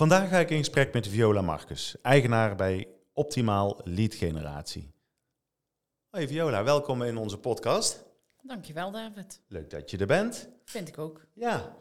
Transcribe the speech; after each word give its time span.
Vandaag 0.00 0.28
ga 0.28 0.38
ik 0.38 0.50
in 0.50 0.58
gesprek 0.58 0.92
met 0.92 1.08
Viola 1.08 1.40
Marcus, 1.40 1.96
eigenaar 2.02 2.56
bij 2.56 2.88
Optimaal 3.12 3.80
Lead 3.84 4.14
Generatie. 4.14 4.92
Hoi 6.10 6.28
Viola, 6.28 6.64
welkom 6.64 7.02
in 7.02 7.16
onze 7.16 7.38
podcast. 7.38 8.04
Dankjewel, 8.42 8.90
David. 8.90 9.40
Leuk 9.48 9.70
dat 9.70 9.90
je 9.90 9.98
er 9.98 10.06
bent. 10.06 10.48
Vind 10.64 10.88
ik 10.88 10.98
ook. 10.98 11.26
Ja. 11.34 11.76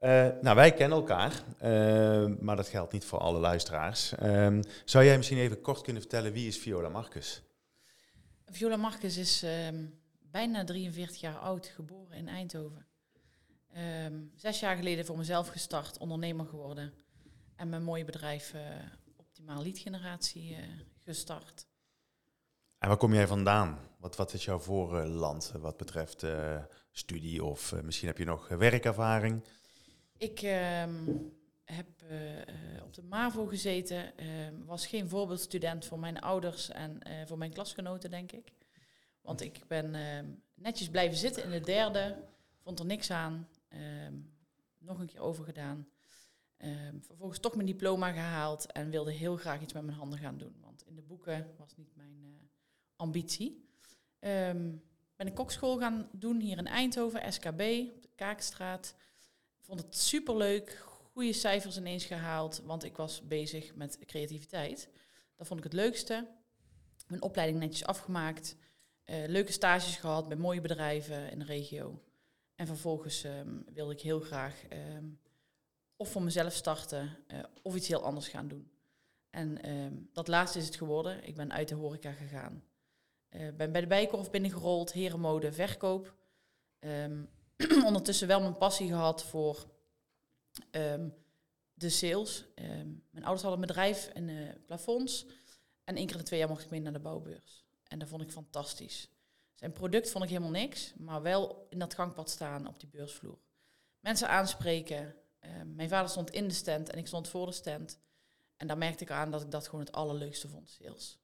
Uh, 0.00 0.28
nou, 0.40 0.56
wij 0.56 0.72
kennen 0.72 0.98
elkaar, 0.98 1.42
uh, 1.62 2.38
maar 2.40 2.56
dat 2.56 2.68
geldt 2.68 2.92
niet 2.92 3.04
voor 3.04 3.18
alle 3.18 3.38
luisteraars. 3.38 4.12
Uh, 4.22 4.58
zou 4.84 5.04
jij 5.04 5.16
misschien 5.16 5.38
even 5.38 5.60
kort 5.60 5.82
kunnen 5.82 6.02
vertellen 6.02 6.32
wie 6.32 6.46
is 6.46 6.58
Viola 6.58 6.88
Marcus? 6.88 7.42
Viola 8.46 8.76
Marcus 8.76 9.16
is 9.16 9.42
ehm, 9.42 9.84
bijna 10.30 10.64
43 10.64 11.20
jaar 11.20 11.38
oud, 11.38 11.66
geboren 11.66 12.16
in 12.16 12.28
Eindhoven. 12.28 12.86
Ehm, 13.72 14.14
zes 14.34 14.60
jaar 14.60 14.76
geleden 14.76 15.04
voor 15.04 15.16
mezelf 15.16 15.48
gestart, 15.48 15.98
ondernemer 15.98 16.46
geworden. 16.46 17.06
En 17.58 17.68
mijn 17.68 17.82
mooie 17.82 18.04
bedrijf 18.04 18.54
uh, 18.54 18.60
Optimaal 19.16 19.62
Lead 19.62 19.78
Generatie 19.78 20.56
gestart. 21.04 21.66
En 22.78 22.88
waar 22.88 22.96
kom 22.96 23.14
jij 23.14 23.26
vandaan? 23.26 23.78
Wat, 23.98 24.16
wat 24.16 24.32
is 24.32 24.44
jouw 24.44 24.58
voorland 24.58 25.52
wat 25.58 25.76
betreft 25.76 26.26
studie 26.90 27.44
of 27.44 27.74
misschien 27.82 28.08
heb 28.08 28.18
je 28.18 28.24
nog 28.24 28.48
werkervaring? 28.48 29.42
Ik 30.16 30.42
ehm, 30.42 30.94
heb 31.64 31.86
uh, 32.10 32.82
op 32.84 32.94
de 32.94 33.02
MAVO 33.02 33.46
gezeten, 33.46 34.12
uh, 34.16 34.26
was 34.66 34.86
geen 34.86 35.08
voorbeeldstudent 35.08 35.84
voor 35.84 35.98
mijn 35.98 36.20
ouders 36.20 36.70
en 36.70 37.00
uh, 37.06 37.12
voor 37.26 37.38
mijn 37.38 37.52
klasgenoten, 37.52 38.10
denk 38.10 38.32
ik. 38.32 38.52
Want 39.20 39.40
ik 39.40 39.60
ben 39.66 39.94
ehm, 39.94 40.26
netjes 40.54 40.88
blijven 40.88 41.18
zitten 41.18 41.44
in 41.44 41.50
de 41.50 41.60
derde, 41.60 42.16
vond 42.62 42.78
er 42.78 42.86
niks 42.86 43.10
aan, 43.10 43.48
nog 44.78 44.98
een 44.98 45.06
keer 45.06 45.20
overgedaan. 45.20 45.88
Vervolgens 47.00 47.38
toch 47.38 47.54
mijn 47.54 47.66
diploma 47.66 48.12
gehaald 48.12 48.72
en 48.72 48.90
wilde 48.90 49.12
heel 49.12 49.36
graag 49.36 49.60
iets 49.60 49.72
met 49.72 49.84
mijn 49.84 49.96
handen 49.96 50.18
gaan 50.18 50.38
doen. 50.38 50.54
Want 50.60 50.86
in 50.86 50.94
de 50.94 51.02
boeken 51.02 51.54
was 51.58 51.76
niet 51.76 51.96
mijn 51.96 52.50
ambitie. 52.96 53.68
ben 54.20 54.80
een 55.16 55.34
kokschool 55.34 55.78
gaan 55.78 56.08
doen 56.12 56.40
hier 56.40 56.58
in 56.58 56.66
Eindhoven, 56.66 57.32
SKB, 57.32 57.60
op 57.94 58.02
de 58.02 58.10
Kaakstraat 58.14 58.94
vond 59.68 59.80
het 59.80 59.96
superleuk, 59.96 60.82
goede 61.12 61.32
cijfers 61.32 61.76
ineens 61.76 62.04
gehaald, 62.04 62.62
want 62.64 62.84
ik 62.84 62.96
was 62.96 63.26
bezig 63.26 63.74
met 63.74 63.98
creativiteit. 64.06 64.88
Dat 65.36 65.46
vond 65.46 65.58
ik 65.58 65.64
het 65.64 65.74
leukste. 65.74 66.26
Mijn 67.06 67.22
opleiding 67.22 67.58
netjes 67.58 67.84
afgemaakt, 67.84 68.56
uh, 69.04 69.16
leuke 69.26 69.52
stages 69.52 69.96
gehad 69.96 70.28
bij 70.28 70.36
mooie 70.36 70.60
bedrijven 70.60 71.30
in 71.30 71.38
de 71.38 71.44
regio. 71.44 72.02
En 72.54 72.66
vervolgens 72.66 73.24
um, 73.24 73.64
wilde 73.72 73.92
ik 73.92 74.00
heel 74.00 74.20
graag 74.20 74.62
of 75.98 76.10
voor 76.10 76.22
mezelf 76.22 76.52
starten 76.52 77.16
uh, 77.28 77.38
of 77.62 77.74
iets 77.74 77.88
heel 77.88 78.02
anders 78.02 78.28
gaan 78.28 78.48
doen. 78.48 78.70
En 79.30 79.70
um, 79.70 80.10
dat 80.12 80.28
laatste 80.28 80.58
is 80.58 80.66
het 80.66 80.76
geworden. 80.76 81.24
Ik 81.24 81.34
ben 81.34 81.52
uit 81.52 81.68
de 81.68 81.74
horeca 81.74 82.12
gegaan. 82.12 82.64
Uh, 83.30 83.52
ben 83.56 83.72
bij 83.72 83.80
de 83.80 83.86
Bijkorf 83.86 84.30
binnengerold, 84.30 84.92
herenmode, 84.92 85.52
verkoop. 85.52 86.14
Um, 86.78 87.28
ondertussen 87.84 88.28
wel 88.28 88.40
mijn 88.40 88.56
passie 88.56 88.88
gehad 88.88 89.24
voor 89.24 89.66
um, 90.70 91.14
de 91.74 91.88
sales. 91.88 92.44
Mijn 93.10 93.24
ouders 93.24 93.42
hadden 93.42 93.60
een 93.60 93.66
bedrijf 93.66 94.08
en 94.08 94.28
uh, 94.28 94.48
plafonds. 94.66 95.26
En 95.84 95.96
één 95.96 96.06
keer 96.06 96.16
de 96.16 96.22
twee 96.22 96.38
jaar 96.38 96.48
mocht 96.48 96.64
ik 96.64 96.70
mee 96.70 96.80
naar 96.80 96.92
de 96.92 96.98
bouwbeurs. 96.98 97.64
En 97.86 97.98
dat 97.98 98.08
vond 98.08 98.22
ik 98.22 98.30
fantastisch. 98.30 99.10
Zijn 99.54 99.72
product 99.72 100.10
vond 100.10 100.24
ik 100.24 100.30
helemaal 100.30 100.50
niks, 100.50 100.92
maar 100.96 101.22
wel 101.22 101.66
in 101.70 101.78
dat 101.78 101.94
gangpad 101.94 102.30
staan 102.30 102.66
op 102.66 102.80
die 102.80 102.88
beursvloer. 102.88 103.38
Mensen 104.00 104.28
aanspreken. 104.28 105.14
Um, 105.40 105.74
mijn 105.74 105.88
vader 105.88 106.10
stond 106.10 106.30
in 106.30 106.48
de 106.48 106.54
stand 106.54 106.90
en 106.90 106.98
ik 106.98 107.06
stond 107.06 107.28
voor 107.28 107.46
de 107.46 107.52
stand. 107.52 107.98
En 108.56 108.66
daar 108.66 108.78
merkte 108.78 109.04
ik 109.04 109.10
aan 109.10 109.30
dat 109.30 109.42
ik 109.42 109.50
dat 109.50 109.64
gewoon 109.64 109.84
het 109.84 109.92
allerleukste 109.92 110.48
vond, 110.48 110.70
sales. 110.70 111.18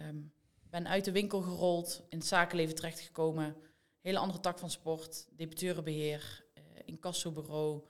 Um, 0.00 0.32
ben 0.70 0.88
uit 0.88 1.04
de 1.04 1.12
winkel 1.12 1.40
gerold, 1.40 2.02
in 2.08 2.18
het 2.18 2.26
zakenleven 2.26 2.74
terechtgekomen 2.74 3.56
hele 4.00 4.18
andere 4.18 4.40
tak 4.40 4.58
van 4.58 4.70
sport, 4.70 5.26
debiteurenbeheer, 5.30 6.44
uh, 6.54 6.62
incassobureau, 6.84 7.82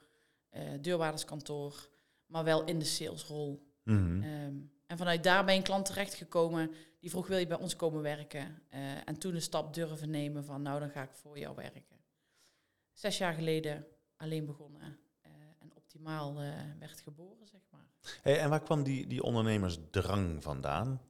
uh, 0.51 0.61
deurwaarderskantoor, 0.81 1.89
maar 2.25 2.43
wel 2.43 2.63
in 2.63 2.79
de 2.79 2.85
salesrol. 2.85 3.67
Mm 3.83 4.23
um, 4.23 4.71
en 4.85 4.97
vanuit 4.97 5.23
daar 5.23 5.45
ben 5.45 5.55
een 5.55 5.63
klant 5.63 5.85
terechtgekomen 5.85 6.71
die 6.99 7.09
vroeg, 7.09 7.27
wil 7.27 7.37
je 7.37 7.47
bij 7.47 7.57
ons 7.57 7.75
komen 7.75 8.01
werken? 8.01 8.61
Uh, 8.73 9.07
en 9.07 9.17
toen 9.17 9.33
de 9.33 9.39
stap 9.39 9.73
durven 9.73 10.09
nemen 10.09 10.45
van, 10.45 10.61
nou 10.61 10.79
dan 10.79 10.89
ga 10.89 11.03
ik 11.03 11.13
voor 11.13 11.39
jou 11.39 11.55
werken. 11.55 11.99
Zes 12.93 13.17
jaar 13.17 13.33
geleden 13.33 13.87
alleen 14.15 14.45
begonnen 14.45 14.99
optimaal 15.89 16.35
werd 16.79 17.01
geboren, 17.01 17.47
zeg 17.47 17.61
maar. 17.71 17.85
Hey, 18.21 18.39
en 18.39 18.49
waar 18.49 18.61
kwam 18.61 18.83
die, 18.83 19.07
die 19.07 19.23
ondernemersdrang 19.23 20.43
vandaan? 20.43 21.01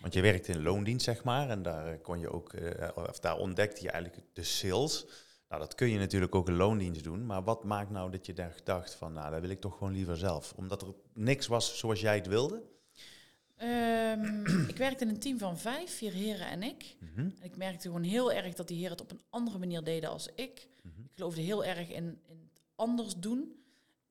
Want 0.00 0.14
je 0.14 0.20
werkte 0.20 0.52
in 0.52 0.62
loondienst, 0.62 1.04
zeg 1.04 1.24
maar, 1.24 1.50
en 1.50 1.62
daar 1.62 1.98
kon 1.98 2.18
je 2.18 2.30
ook, 2.32 2.52
uh, 2.52 2.88
of 2.94 3.18
daar 3.18 3.36
ontdekte 3.36 3.82
je 3.82 3.90
eigenlijk 3.90 4.24
de 4.32 4.42
sales. 4.42 5.06
Nou, 5.48 5.60
dat 5.60 5.74
kun 5.74 5.88
je 5.88 5.98
natuurlijk 5.98 6.34
ook 6.34 6.48
in 6.48 6.54
loondienst 6.54 7.04
doen, 7.04 7.26
maar 7.26 7.42
wat 7.44 7.64
maakt 7.64 7.90
nou 7.90 8.10
dat 8.10 8.26
je 8.26 8.52
dacht 8.64 8.94
van, 8.94 9.12
nou, 9.12 9.30
dat 9.30 9.40
wil 9.40 9.50
ik 9.50 9.60
toch 9.60 9.78
gewoon 9.78 9.92
liever 9.92 10.16
zelf? 10.16 10.52
Omdat 10.56 10.82
er 10.82 10.94
niks 11.12 11.46
was 11.46 11.78
zoals 11.78 12.00
jij 12.00 12.14
het 12.14 12.26
wilde? 12.26 12.62
Um, 13.62 14.46
ik 14.72 14.76
werkte 14.76 15.04
in 15.04 15.10
een 15.10 15.20
team 15.20 15.38
van 15.38 15.58
vijf, 15.58 15.96
vier 15.96 16.12
heren 16.12 16.46
en 16.46 16.62
ik. 16.62 16.96
Mm 17.00 17.08
-hmm. 17.14 17.34
en 17.38 17.46
ik 17.46 17.56
merkte 17.56 17.88
gewoon 17.88 18.02
heel 18.02 18.32
erg 18.32 18.54
dat 18.54 18.68
die 18.68 18.76
heren 18.76 18.92
het 18.92 19.00
op 19.00 19.10
een 19.10 19.22
andere 19.30 19.58
manier 19.58 19.84
deden 19.84 20.10
als 20.10 20.28
ik. 20.34 20.68
Mm 20.82 20.92
-hmm. 20.94 21.04
Ik 21.04 21.10
geloofde 21.14 21.40
heel 21.40 21.64
erg 21.64 21.88
in, 21.88 22.20
in 22.26 22.40
het 22.52 22.62
anders 22.74 23.14
doen. 23.16 23.57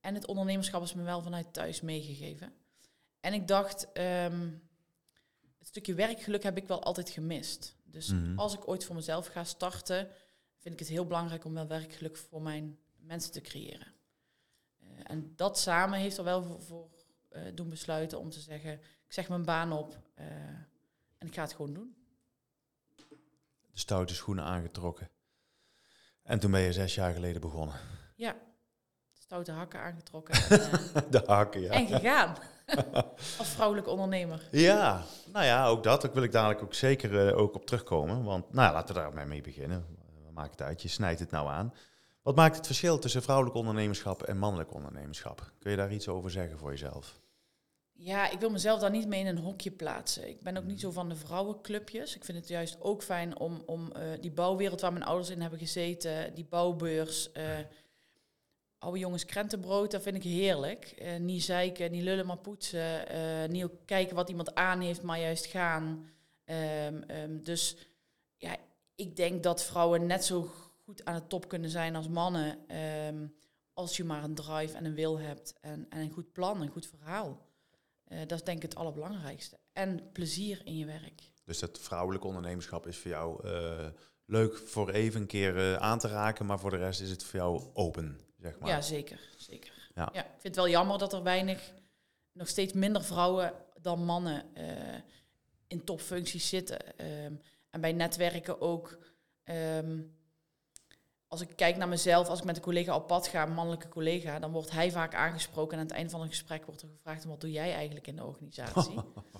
En 0.07 0.13
het 0.13 0.25
ondernemerschap 0.25 0.84
is 0.84 0.94
me 0.94 1.03
wel 1.03 1.22
vanuit 1.22 1.53
thuis 1.53 1.81
meegegeven. 1.81 2.53
En 3.19 3.34
ik 3.34 3.47
dacht, 3.47 3.88
um, 3.97 4.69
het 5.57 5.68
stukje 5.68 5.94
werkgeluk 5.94 6.44
heb 6.44 6.57
ik 6.57 6.68
wel 6.68 6.84
altijd 6.84 7.09
gemist. 7.09 7.75
Dus 7.84 8.12
mhm. 8.12 8.40
als 8.40 8.53
ik 8.53 8.67
ooit 8.67 8.85
voor 8.85 8.96
mezelf 8.96 9.28
ga 9.28 9.44
starten, 9.44 10.09
vind 10.57 10.73
ik 10.73 10.79
het 10.79 10.90
heel 10.90 11.06
belangrijk 11.06 11.46
om 11.46 11.53
wel 11.53 11.67
werkgeluk 11.67 12.17
voor 12.17 12.41
mijn 12.41 12.79
mensen 12.97 13.31
te 13.31 13.41
creëren. 13.41 13.94
Uh, 14.79 14.88
en 15.03 15.34
dat 15.35 15.59
samen 15.59 16.00
heeft 16.00 16.17
er 16.17 16.23
wel 16.23 16.44
voor, 16.44 16.62
voor 16.62 16.90
uh, 17.31 17.41
doen 17.53 17.69
besluiten 17.69 18.19
om 18.19 18.29
te 18.29 18.40
zeggen, 18.40 18.73
ik 18.73 19.13
zeg 19.13 19.29
mijn 19.29 19.46
baan 19.46 19.72
op 19.72 20.00
uh, 20.19 20.25
en 21.17 21.28
ik 21.28 21.34
ga 21.34 21.41
het 21.41 21.53
gewoon 21.53 21.73
doen. 21.73 21.96
De 23.72 23.79
stoute 23.79 24.16
schoenen 24.16 24.44
aangetrokken. 24.44 25.09
En 26.22 26.40
toen 26.40 26.51
ben 26.51 26.62
je 26.62 26.73
zes 26.73 26.96
jaar 26.96 27.13
geleden 27.13 27.41
begonnen. 27.41 27.75
Ja, 28.16 28.35
stoute 29.28 29.52
hakken 29.52 29.80
aangetrokken. 29.80 30.36
En, 30.50 31.04
de 31.12 31.24
hakken, 31.26 31.62
ja. 31.62 31.72
En 31.72 31.88
gegaan. 31.88 32.36
Als 33.40 33.50
vrouwelijk 33.50 33.88
ondernemer. 33.88 34.47
Ja, 34.52 35.03
nou 35.34 35.46
ja, 35.46 35.68
ook 35.68 35.84
dat. 35.84 36.02
Daar 36.02 36.14
wil 36.14 36.24
ik 36.24 36.32
dadelijk 36.32 36.62
ook 36.62 36.74
zeker 36.74 37.28
uh, 37.28 37.38
ook 37.38 37.56
op 37.56 37.66
terugkomen. 37.66 38.24
Want 38.24 38.53
nou, 38.53 38.74
laten 38.74 38.96
we 38.96 39.02
daar 39.02 39.28
mee 39.28 39.41
beginnen. 39.41 39.85
We 40.26 40.32
maken 40.34 40.52
het 40.52 40.62
uit, 40.62 40.82
je 40.82 40.88
snijdt 40.88 41.20
het 41.20 41.32
nou 41.32 41.50
aan. 41.50 41.74
Wat 42.22 42.35
maakt 42.35 42.56
het 42.56 42.66
verschil 42.66 43.00
tussen 43.00 43.24
vrouwelijk 43.24 43.56
ondernemerschap 43.56 44.24
en 44.24 44.38
mannelijk 44.38 44.74
ondernemerschap? 44.74 45.52
Kun 45.59 45.72
je 45.72 45.78
daar 45.78 45.94
iets 45.94 46.08
over 46.08 46.32
zeggen 46.32 46.58
voor 46.58 46.70
jezelf? 46.70 47.20
Ja, 47.94 48.30
ik 48.32 48.40
wil 48.40 48.50
mezelf 48.50 48.80
daar 48.80 48.91
niet 48.91 49.08
mee 49.08 49.20
in 49.20 49.28
een 49.28 49.38
hokje 49.38 49.72
plaatsen. 49.72 50.30
Ik 50.30 50.41
ben 50.41 50.58
ook 50.58 50.66
niet 50.66 50.80
zo 50.80 50.91
van 50.91 51.09
de 51.09 51.16
vrouwenclubjes. 51.16 52.16
Ik 52.16 52.26
vind 52.26 52.38
het 52.38 52.47
juist 52.47 52.78
ook 52.82 53.03
fijn 53.03 53.38
om, 53.38 53.64
om 53.66 53.91
uh, 53.96 54.03
die 54.22 54.32
bouwwereld 54.32 54.82
waar 54.82 54.94
mijn 54.94 55.06
ouders 55.06 55.30
in 55.30 55.41
hebben 55.41 55.59
gezeten, 55.59 56.34
die 56.34 56.46
bouwbeurs... 56.50 57.30
Uh, 57.38 57.44
oude 58.79 59.00
jongens 59.00 59.26
krentenbrood, 59.26 59.91
dat 59.91 60.02
vind 60.02 60.16
ik 60.16 60.24
heerlijk. 60.24 60.96
Uh, 61.02 61.16
niet 61.18 61.44
zeiken, 61.44 61.91
niet 61.91 62.03
lullen, 62.03 62.26
maar 62.26 62.38
poetsen. 62.38 63.16
Uh, 63.16 63.50
niet 63.50 63.70
kijken 63.85 64.16
wat 64.16 64.29
iemand 64.29 64.56
aan 64.56 64.82
heeft, 64.82 65.02
maar 65.02 65.20
juist 65.20 65.46
gaan. 65.46 66.09
Um, 66.46 67.12
um, 67.12 67.44
dus 67.44 67.78
ja, 68.38 68.58
ik 68.96 69.16
denk 69.16 69.44
dat 69.44 69.64
vrouwen 69.64 70.06
net 70.06 70.26
zo 70.26 70.52
goed 70.84 71.06
aan 71.06 71.16
de 71.16 71.28
top 71.28 71.47
kunnen 71.47 71.70
zijn 71.70 71.96
als 71.96 72.08
mannen. 72.08 72.76
Um, 73.08 73.35
als 73.74 73.97
je 73.97 74.03
maar 74.03 74.24
een 74.24 74.35
drive 74.35 74.78
en 74.78 74.85
een 74.85 74.96
wil 74.96 75.20
hebt 75.20 75.53
en, 75.62 75.85
en 75.90 76.00
een 76.00 76.12
goed 76.12 76.32
plan, 76.32 76.62
een 76.62 76.70
goed 76.70 76.88
verhaal. 76.88 77.46
Uh, 78.08 78.20
dat 78.20 78.32
is 78.32 78.44
denk 78.44 78.58
ik 78.58 78.64
het 78.64 78.76
allerbelangrijkste. 78.76 79.58
En 79.73 80.12
plezier 80.12 80.62
in 80.64 80.78
je 80.78 80.85
werk. 80.85 81.22
Dus 81.44 81.59
dat 81.59 81.80
vrouwelijk 81.80 82.23
ondernemerschap 82.23 82.88
is 82.88 82.97
voor 82.97 83.12
jou 83.12 83.47
leuk 84.26 84.58
voor 84.58 84.90
even 84.90 85.22
een 85.22 85.28
keer 85.28 85.78
aan 85.80 86.00
te 86.00 86.08
raken, 86.08 86.46
maar 86.46 86.59
voor 86.59 86.70
de 86.70 86.78
rest 86.78 87.02
is 87.02 87.09
het 87.09 87.23
voor 87.23 87.40
jou 87.40 87.64
open? 87.73 88.27
Zeg 88.37 88.59
maar. 88.59 88.69
Ja, 88.69 88.81
zeker. 88.81 89.19
zeker. 89.37 89.89
Ja. 89.95 90.09
Ja. 90.13 90.22
ik 90.22 90.29
vind 90.29 90.43
het 90.43 90.55
wel 90.55 90.69
jammer 90.69 90.97
dat 90.97 91.13
er 91.13 91.23
weinig, 91.23 91.73
nog 92.31 92.47
steeds 92.47 92.73
minder 92.73 93.03
vrouwen 93.03 93.53
dan 93.81 94.03
mannen 94.05 94.55
eh, 94.55 95.01
in 95.67 95.84
topfuncties 95.84 96.49
zitten. 96.49 96.97
Ehm, 96.97 97.34
en 97.69 97.81
bij 97.81 97.93
netwerken 97.93 98.61
ook. 98.61 98.97
ehm, 99.43 99.99
als 101.28 101.41
ik 101.41 101.55
kijk 101.55 101.78
naar 101.78 101.87
mezelf, 101.87 102.28
als 102.28 102.39
ik 102.39 102.45
met 102.45 102.55
een 102.55 102.61
collega 102.61 102.95
op 102.95 103.07
pad 103.07 103.28
ga, 103.28 103.43
een 103.43 103.53
mannelijke 103.53 103.87
collega, 103.87 104.39
dan 104.39 104.51
wordt 104.51 104.72
hij 104.72 104.91
vaak 104.91 105.16
aangesproken 105.16 105.73
en 105.73 105.79
aan 105.79 105.85
het 105.85 105.95
einde 105.95 106.09
van 106.09 106.22
een 106.22 106.28
gesprek 106.29 106.66
wordt 106.66 106.81
er 106.81 106.89
gevraagd: 106.89 107.23
wat 107.23 107.41
doe 107.41 107.51
jij 107.51 107.73
eigenlijk 107.73 108.07
in 108.07 108.16
de 108.16 108.25
organisatie? 108.25 108.99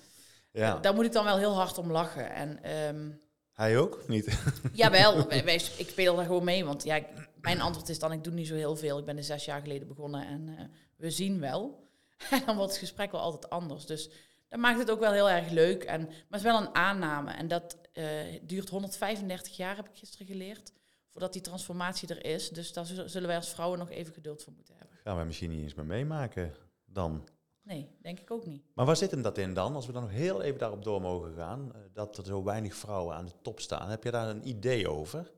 ja. 0.52 0.78
Daar 0.78 0.94
moet 0.94 1.06
ik 1.06 1.12
dan 1.12 1.24
wel 1.24 1.38
heel 1.38 1.56
hard 1.56 1.78
om 1.78 1.92
lachen. 1.92 2.32
En 2.32 2.64
ehm, 2.64 3.12
Hij 3.58 3.78
ook? 3.78 3.96
of 3.96 4.08
Niet? 4.08 4.40
Jawel, 4.74 5.28
wij, 5.28 5.44
wij- 5.44 5.56
ik 5.78 5.90
speel 5.90 6.16
daar 6.16 6.26
gewoon 6.26 6.44
mee. 6.44 6.66
Want 6.66 6.84
ja, 6.84 7.02
mijn 7.42 7.62
antwoord 7.62 7.90
is 7.90 8.00
dan, 8.00 8.12
ik 8.12 8.24
doe 8.24 8.34
niet 8.34 8.48
zo 8.48 8.56
heel 8.56 8.76
veel. 8.76 8.98
Ik 9.00 9.06
ben 9.06 9.18
er 9.18 9.24
zes 9.24 9.46
jaar 9.46 9.62
geleden 9.62 9.88
begonnen 9.88 10.28
en 10.28 10.50
eh, 10.58 10.64
we 10.96 11.12
zien 11.12 11.40
wel. 11.40 11.86
En 12.32 12.42
dan 12.46 12.56
wordt 12.56 12.72
het 12.72 12.80
gesprek 12.80 13.12
wel 13.12 13.22
altijd 13.22 13.50
anders. 13.50 13.86
Dus 13.86 14.10
dat 14.48 14.60
maakt 14.60 14.80
het 14.80 14.92
ook 14.92 15.00
wel 15.00 15.12
heel 15.12 15.30
erg 15.30 15.50
leuk. 15.50 15.84
En, 15.84 16.02
maar 16.02 16.10
het 16.30 16.36
is 16.40 16.42
wel 16.52 16.62
een 16.62 16.76
aanname. 16.76 17.32
En 17.32 17.48
dat 17.48 17.78
eh, 17.94 18.06
duurt 18.42 18.70
135 18.70 19.58
jaar, 19.58 19.76
heb 19.76 19.90
ik 19.90 19.98
gisteren 19.98 20.28
geleerd. 20.28 20.72
Voordat 21.10 21.34
die 21.34 21.42
transformatie 21.42 22.08
er 22.08 22.26
is. 22.26 22.50
Dus 22.50 22.74
daar 22.74 22.86
zullen 22.86 23.10
zullen 23.10 23.28
wij 23.28 23.38
als 23.38 23.50
vrouwen 23.50 23.80
nog 23.80 23.90
even 23.90 24.14
geduld 24.14 24.44
voor 24.44 24.54
moeten 24.54 24.76
hebben. 24.78 24.98
Gaan 25.04 25.16
wij 25.16 25.26
misschien 25.26 25.50
niet 25.50 25.62
eens 25.62 25.74
meer 25.74 25.86
meemaken 25.86 26.54
dan. 26.86 27.28
Nee, 27.68 27.90
denk 28.02 28.20
ik 28.20 28.32
ook 28.32 28.46
niet. 28.46 28.64
Maar 28.74 28.86
waar 28.86 28.96
zit 28.98 29.12
hem 29.12 29.22
dat 29.22 29.38
in 29.38 29.54
dan? 29.54 29.76
Als 29.76 29.86
we 29.86 29.92
dan 29.92 30.02
nog 30.02 30.12
heel 30.12 30.42
even 30.42 30.60
daarop 30.60 30.84
door 30.84 31.02
mogen 31.02 31.34
gaan. 31.34 31.72
eh, 31.74 31.80
Dat 31.94 32.18
er 32.18 32.26
zo 32.26 32.44
weinig 32.44 32.76
vrouwen 32.76 33.16
aan 33.16 33.26
de 33.26 33.32
top 33.42 33.60
staan. 33.60 33.90
Heb 33.90 34.04
je 34.04 34.12
daar 34.12 34.30
een 34.30 34.48
idee 34.48 34.90
over? 34.90 35.32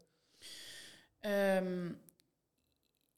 Ehm, 1.19 1.85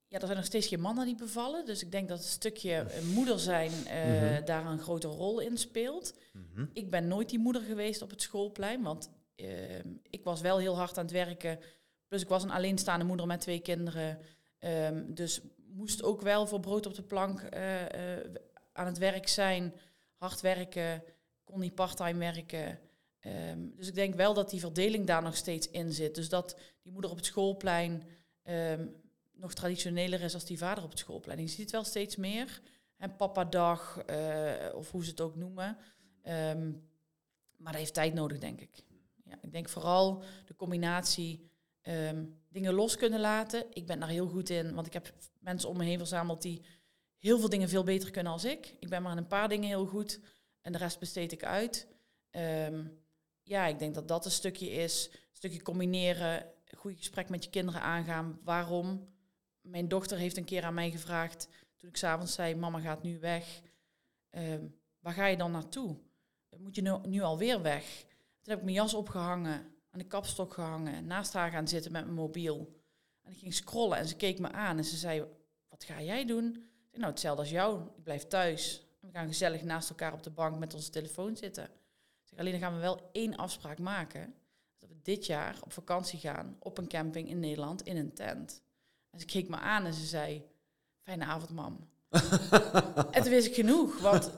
ja, 0.07 0.19
er 0.19 0.25
zijn 0.25 0.35
nog 0.37 0.45
steeds 0.45 0.67
geen 0.67 0.81
mannen 0.81 1.05
die 1.05 1.15
bevallen. 1.15 1.65
Dus 1.65 1.81
ik 1.83 1.91
denk 1.91 2.09
dat 2.09 2.17
het 2.17 2.27
stukje 2.27 2.73
eh, 2.73 3.01
moeder 3.03 3.39
zijn 3.39 3.71
eh, 3.87 4.05
Mhm. 4.31 4.45
daar 4.45 4.65
een 4.65 4.79
grote 4.79 5.07
rol 5.07 5.39
in 5.39 5.57
speelt. 5.57 6.13
Mhm. 6.33 6.65
Ik 6.73 6.89
ben 6.89 7.07
nooit 7.07 7.29
die 7.29 7.39
moeder 7.39 7.61
geweest 7.61 8.01
op 8.01 8.09
het 8.09 8.21
schoolplein. 8.21 8.81
Want 8.83 9.09
ehm, 9.35 9.87
ik 10.09 10.23
was 10.23 10.41
wel 10.41 10.57
heel 10.57 10.75
hard 10.77 10.97
aan 10.97 11.03
het 11.03 11.13
werken. 11.13 11.59
Plus 12.07 12.21
ik 12.21 12.27
was 12.29 12.43
een 12.43 12.51
alleenstaande 12.51 13.05
moeder 13.05 13.27
met 13.27 13.41
twee 13.41 13.59
kinderen. 13.59 14.19
Ehm, 14.59 15.13
dus 15.13 15.41
moest 15.67 16.03
ook 16.03 16.21
wel 16.21 16.47
voor 16.47 16.59
brood 16.59 16.85
op 16.85 16.93
de 16.93 17.01
plank 17.03 17.41
aan 18.71 18.85
het 18.85 18.97
werk 18.97 19.27
zijn. 19.27 19.73
Hard 20.15 20.41
werken. 20.41 21.03
Kon 21.43 21.59
niet 21.59 21.75
parttime 21.75 22.19
werken. 22.19 22.79
Ehm, 23.19 23.59
dus 23.75 23.87
ik 23.87 23.95
denk 23.95 24.15
wel 24.15 24.33
dat 24.33 24.49
die 24.49 24.59
verdeling 24.59 25.07
daar 25.07 25.21
nog 25.21 25.35
steeds 25.35 25.69
in 25.69 25.93
zit. 25.93 26.15
Dus 26.15 26.29
dat 26.29 26.57
die 26.81 26.91
moeder 26.91 27.11
op 27.11 27.17
het 27.17 27.25
schoolplein 27.25 28.03
ehm, 28.43 28.87
nog 29.31 29.53
traditioneler 29.53 30.21
is 30.21 30.33
als 30.33 30.45
die 30.45 30.57
vader 30.57 30.83
op 30.83 30.89
het 30.89 30.99
schoolplein. 30.99 31.39
Je 31.39 31.47
ziet 31.47 31.59
het 31.59 31.71
wel 31.71 31.83
steeds 31.83 32.15
meer. 32.15 32.61
En 32.97 33.15
papadag, 33.15 33.97
eh 34.05 34.75
of 34.75 34.91
hoe 34.91 35.03
ze 35.03 35.09
het 35.09 35.21
ook 35.21 35.35
noemen. 35.35 35.77
Ehm, 36.21 36.71
maar 37.57 37.71
dat 37.71 37.81
heeft 37.81 37.93
tijd 37.93 38.13
nodig, 38.13 38.37
denk 38.37 38.61
ik. 38.61 38.83
Ja, 39.23 39.37
ik 39.41 39.51
denk 39.51 39.69
vooral 39.69 40.23
de 40.45 40.55
combinatie 40.55 41.49
dingen 42.49 42.73
los 42.73 42.95
kunnen 42.95 43.19
laten. 43.19 43.65
Ik 43.73 43.85
ben 43.85 43.99
daar 43.99 44.09
heel 44.09 44.27
goed 44.27 44.49
in, 44.49 44.73
want 44.73 44.87
ik 44.87 44.93
heb 44.93 45.13
mensen 45.39 45.69
om 45.69 45.77
me 45.77 45.83
heen 45.83 45.97
verzameld 45.97 46.41
die 46.41 46.61
heel 47.21 47.39
veel 47.39 47.49
dingen 47.49 47.69
veel 47.69 47.83
beter 47.83 48.11
kunnen 48.11 48.31
als 48.31 48.45
ik. 48.45 48.75
Ik 48.79 48.89
ben 48.89 49.01
maar 49.01 49.11
in 49.11 49.17
een 49.17 49.27
paar 49.27 49.49
dingen 49.49 49.67
heel 49.67 49.85
goed 49.85 50.19
en 50.61 50.71
de 50.71 50.77
rest 50.77 50.99
besteed 50.99 51.31
ik 51.31 51.43
uit. 51.43 51.87
Ehm, 52.29 52.87
ja, 53.43 53.65
ik 53.65 53.79
denk 53.79 53.93
dat 53.93 54.07
dat 54.07 54.25
een 54.25 54.31
stukje 54.31 54.69
is. 54.69 55.09
Een 55.11 55.19
stukje 55.31 55.61
combineren, 55.61 56.45
goed 56.77 56.97
gesprek 56.97 57.29
met 57.29 57.43
je 57.43 57.49
kinderen 57.49 57.81
aangaan. 57.81 58.39
Waarom? 58.43 59.09
Mijn 59.61 59.87
dochter 59.87 60.17
heeft 60.17 60.37
een 60.37 60.45
keer 60.45 60.63
aan 60.63 60.73
mij 60.73 60.91
gevraagd, 60.91 61.47
toen 61.77 61.89
ik 61.89 61.97
s'avonds 61.97 62.33
zei, 62.33 62.55
mama 62.55 62.79
gaat 62.79 63.03
nu 63.03 63.19
weg. 63.19 63.61
Ehm, 64.29 64.67
waar 64.99 65.13
ga 65.13 65.25
je 65.25 65.37
dan 65.37 65.51
naartoe? 65.51 65.97
Moet 66.57 66.75
je 66.75 66.81
nu, 66.81 66.97
nu 67.07 67.21
alweer 67.21 67.61
weg? 67.61 68.05
Toen 68.41 68.53
heb 68.53 68.57
ik 68.57 68.63
mijn 68.63 68.75
jas 68.75 68.93
opgehangen, 68.93 69.75
aan 69.89 69.99
de 69.99 70.07
kapstok 70.07 70.53
gehangen, 70.53 71.05
naast 71.05 71.33
haar 71.33 71.51
gaan 71.51 71.67
zitten 71.67 71.91
met 71.91 72.03
mijn 72.03 72.15
mobiel. 72.15 72.75
En 73.21 73.31
ik 73.31 73.37
ging 73.37 73.53
scrollen 73.53 73.97
en 73.97 74.07
ze 74.07 74.15
keek 74.15 74.39
me 74.39 74.51
aan 74.51 74.77
en 74.77 74.85
ze 74.85 74.97
zei, 74.97 75.25
wat 75.69 75.83
ga 75.83 76.01
jij 76.01 76.25
doen? 76.25 76.70
Nou, 76.93 77.05
hetzelfde 77.11 77.41
als 77.41 77.51
jou. 77.51 77.81
Ik 77.97 78.03
blijf 78.03 78.27
thuis. 78.27 78.85
En 79.01 79.07
we 79.07 79.13
gaan 79.13 79.27
gezellig 79.27 79.63
naast 79.63 79.89
elkaar 79.89 80.13
op 80.13 80.23
de 80.23 80.29
bank 80.29 80.57
met 80.59 80.73
onze 80.73 80.89
telefoon 80.89 81.35
zitten. 81.37 81.69
Zeg, 82.23 82.39
alleen 82.39 82.51
dan 82.51 82.61
gaan 82.61 82.73
we 82.75 82.79
wel 82.79 83.09
één 83.11 83.35
afspraak 83.35 83.79
maken. 83.79 84.33
Dat 84.79 84.89
we 84.89 84.95
dit 85.01 85.25
jaar 85.25 85.55
op 85.63 85.73
vakantie 85.73 86.19
gaan 86.19 86.55
op 86.59 86.77
een 86.77 86.87
camping 86.87 87.29
in 87.29 87.39
Nederland 87.39 87.81
in 87.81 87.97
een 87.97 88.13
tent. 88.13 88.61
En 89.09 89.19
ze 89.19 89.25
keek 89.25 89.49
me 89.49 89.55
aan 89.57 89.85
en 89.85 89.93
ze 89.93 90.05
zei, 90.05 90.43
fijne 91.03 91.25
avond, 91.25 91.49
mam. 91.49 91.89
en 93.11 93.21
toen 93.21 93.29
wist 93.31 93.47
ik 93.47 93.55
genoeg, 93.55 93.99
want 93.99 94.31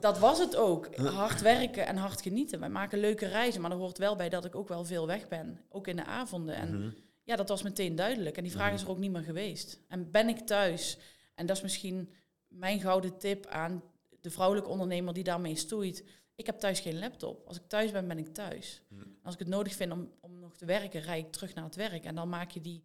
dat 0.00 0.18
was 0.18 0.38
het 0.38 0.56
ook. 0.56 0.96
Hard 0.96 1.40
werken 1.40 1.86
en 1.86 1.96
hard 1.96 2.22
genieten. 2.22 2.60
Wij 2.60 2.68
maken 2.68 2.98
leuke 2.98 3.26
reizen, 3.26 3.60
maar 3.60 3.70
er 3.70 3.76
hoort 3.76 3.98
wel 3.98 4.16
bij 4.16 4.28
dat 4.28 4.44
ik 4.44 4.54
ook 4.54 4.68
wel 4.68 4.84
veel 4.84 5.06
weg 5.06 5.28
ben. 5.28 5.60
Ook 5.68 5.86
in 5.86 5.96
de 5.96 6.04
avonden. 6.04 6.54
En 6.54 6.78
Mhm. 6.78 6.90
ja, 7.22 7.36
dat 7.36 7.48
was 7.48 7.62
meteen 7.62 7.94
duidelijk. 7.96 8.36
En 8.36 8.42
die 8.42 8.52
vraag 8.52 8.72
is 8.72 8.82
er 8.82 8.88
ook 8.90 8.98
niet 8.98 9.10
meer 9.10 9.22
geweest. 9.22 9.80
En 9.88 10.10
ben 10.10 10.28
ik 10.28 10.38
thuis? 10.38 10.98
En 11.38 11.46
dat 11.46 11.56
is 11.56 11.62
misschien 11.62 12.12
mijn 12.48 12.80
gouden 12.80 13.18
tip 13.18 13.46
aan 13.46 13.82
de 14.20 14.30
vrouwelijke 14.30 14.70
ondernemer 14.70 15.14
die 15.14 15.24
daarmee 15.24 15.56
stoeit. 15.56 16.04
Ik 16.34 16.46
heb 16.46 16.58
thuis 16.58 16.80
geen 16.80 16.98
laptop. 16.98 17.46
Als 17.46 17.56
ik 17.56 17.62
thuis 17.66 17.90
ben, 17.90 18.08
ben 18.08 18.18
ik 18.18 18.34
thuis. 18.34 18.82
Mhm. 18.88 19.02
Als 19.22 19.34
ik 19.34 19.40
het 19.40 19.48
nodig 19.48 19.74
vind 19.74 19.92
om, 19.92 20.10
om 20.20 20.38
nog 20.38 20.56
te 20.56 20.64
werken, 20.64 21.00
rijd 21.00 21.26
ik 21.26 21.32
terug 21.32 21.54
naar 21.54 21.64
het 21.64 21.74
werk. 21.74 22.04
En 22.04 22.14
dan 22.14 22.28
maak 22.28 22.50
je 22.50 22.60
die 22.60 22.84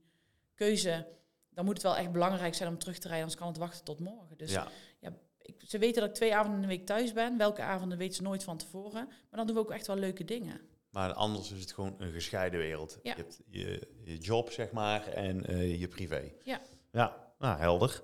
keuze. 0.53 1.07
Dan 1.49 1.65
moet 1.65 1.73
het 1.73 1.83
wel 1.83 1.97
echt 1.97 2.11
belangrijk 2.11 2.55
zijn 2.55 2.69
om 2.69 2.77
terug 2.77 2.95
te 2.95 3.07
rijden, 3.07 3.21
anders 3.21 3.39
kan 3.39 3.47
het 3.47 3.57
wachten 3.57 3.83
tot 3.83 3.99
morgen. 3.99 4.37
Dus 4.37 4.51
ja. 4.51 4.67
ik, 5.41 5.55
ze 5.67 5.77
weten 5.77 6.01
dat 6.01 6.09
ik 6.09 6.15
twee 6.15 6.35
avonden 6.35 6.61
in 6.61 6.67
de 6.67 6.75
week 6.75 6.85
thuis 6.85 7.13
ben. 7.13 7.37
Welke 7.37 7.61
avonden 7.61 7.97
weten 7.97 8.15
ze 8.15 8.21
nooit 8.21 8.43
van 8.43 8.57
tevoren. 8.57 9.05
Maar 9.05 9.37
dan 9.37 9.45
doen 9.45 9.55
we 9.55 9.61
ook 9.61 9.71
echt 9.71 9.87
wel 9.87 9.95
leuke 9.95 10.23
dingen. 10.23 10.61
Maar 10.89 11.13
anders 11.13 11.51
is 11.51 11.59
het 11.59 11.71
gewoon 11.71 11.95
een 11.97 12.11
gescheiden 12.11 12.59
wereld. 12.59 12.99
Ja. 13.03 13.15
Je 13.15 13.21
hebt 13.21 13.41
je, 13.49 13.87
je 14.03 14.17
job, 14.17 14.51
zeg 14.51 14.71
maar, 14.71 15.07
en 15.07 15.45
eh, 15.45 15.79
je 15.79 15.87
privé. 15.87 16.31
Ja. 16.43 16.61
Ja, 16.91 17.33
nou, 17.39 17.59
helder. 17.59 18.03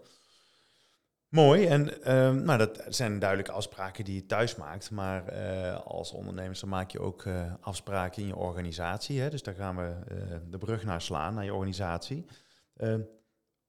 Mooi. 1.30 1.66
En 1.68 2.04
ehm, 2.04 2.44
nou, 2.44 2.58
dat 2.58 2.86
zijn 2.88 3.20
duidelijke 3.20 3.52
afspraken 3.52 4.06
die 4.06 4.16
je 4.16 4.26
thuis 4.26 4.56
maakt. 4.56 4.92
Maar 4.92 5.28
eh, 5.28 5.86
als 5.86 6.12
ondernemer 6.12 6.60
dan 6.60 6.70
maak 6.70 6.92
je 6.92 7.00
ook 7.00 7.26
eh, 7.26 7.54
afspraken 7.62 8.22
in 8.22 8.28
je 8.28 8.36
organisatie. 8.36 9.20
Hè? 9.20 9.30
Dus 9.30 9.44
daar 9.44 9.56
gaan 9.56 9.76
we 9.76 9.96
eh, 10.08 10.38
de 10.50 10.58
brug 10.58 10.84
naar 10.84 11.02
slaan, 11.02 11.34
naar 11.34 11.44
je 11.44 11.54
organisatie. 11.54 12.26
Ehm, 12.76 13.02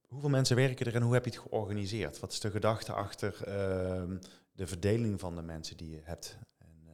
hoeveel 0.07 0.29
mensen 0.29 0.57
werken 0.57 0.87
er 0.87 0.95
en 0.95 1.03
hoe 1.03 1.15
heb 1.15 1.25
je 1.25 1.31
het 1.31 1.41
georganiseerd? 1.41 2.21
Wat 2.21 2.33
is 2.33 2.41
de 2.41 2.51
gedachte 2.51 2.93
achter 2.93 3.45
ehm, 3.45 4.19
de 4.53 4.67
verdeling 4.67 5.21
van 5.21 5.35
de 5.35 5.43
mensen 5.43 5.77
die 5.77 5.91
je 5.91 6.01
hebt? 6.03 6.39
En, 6.59 6.89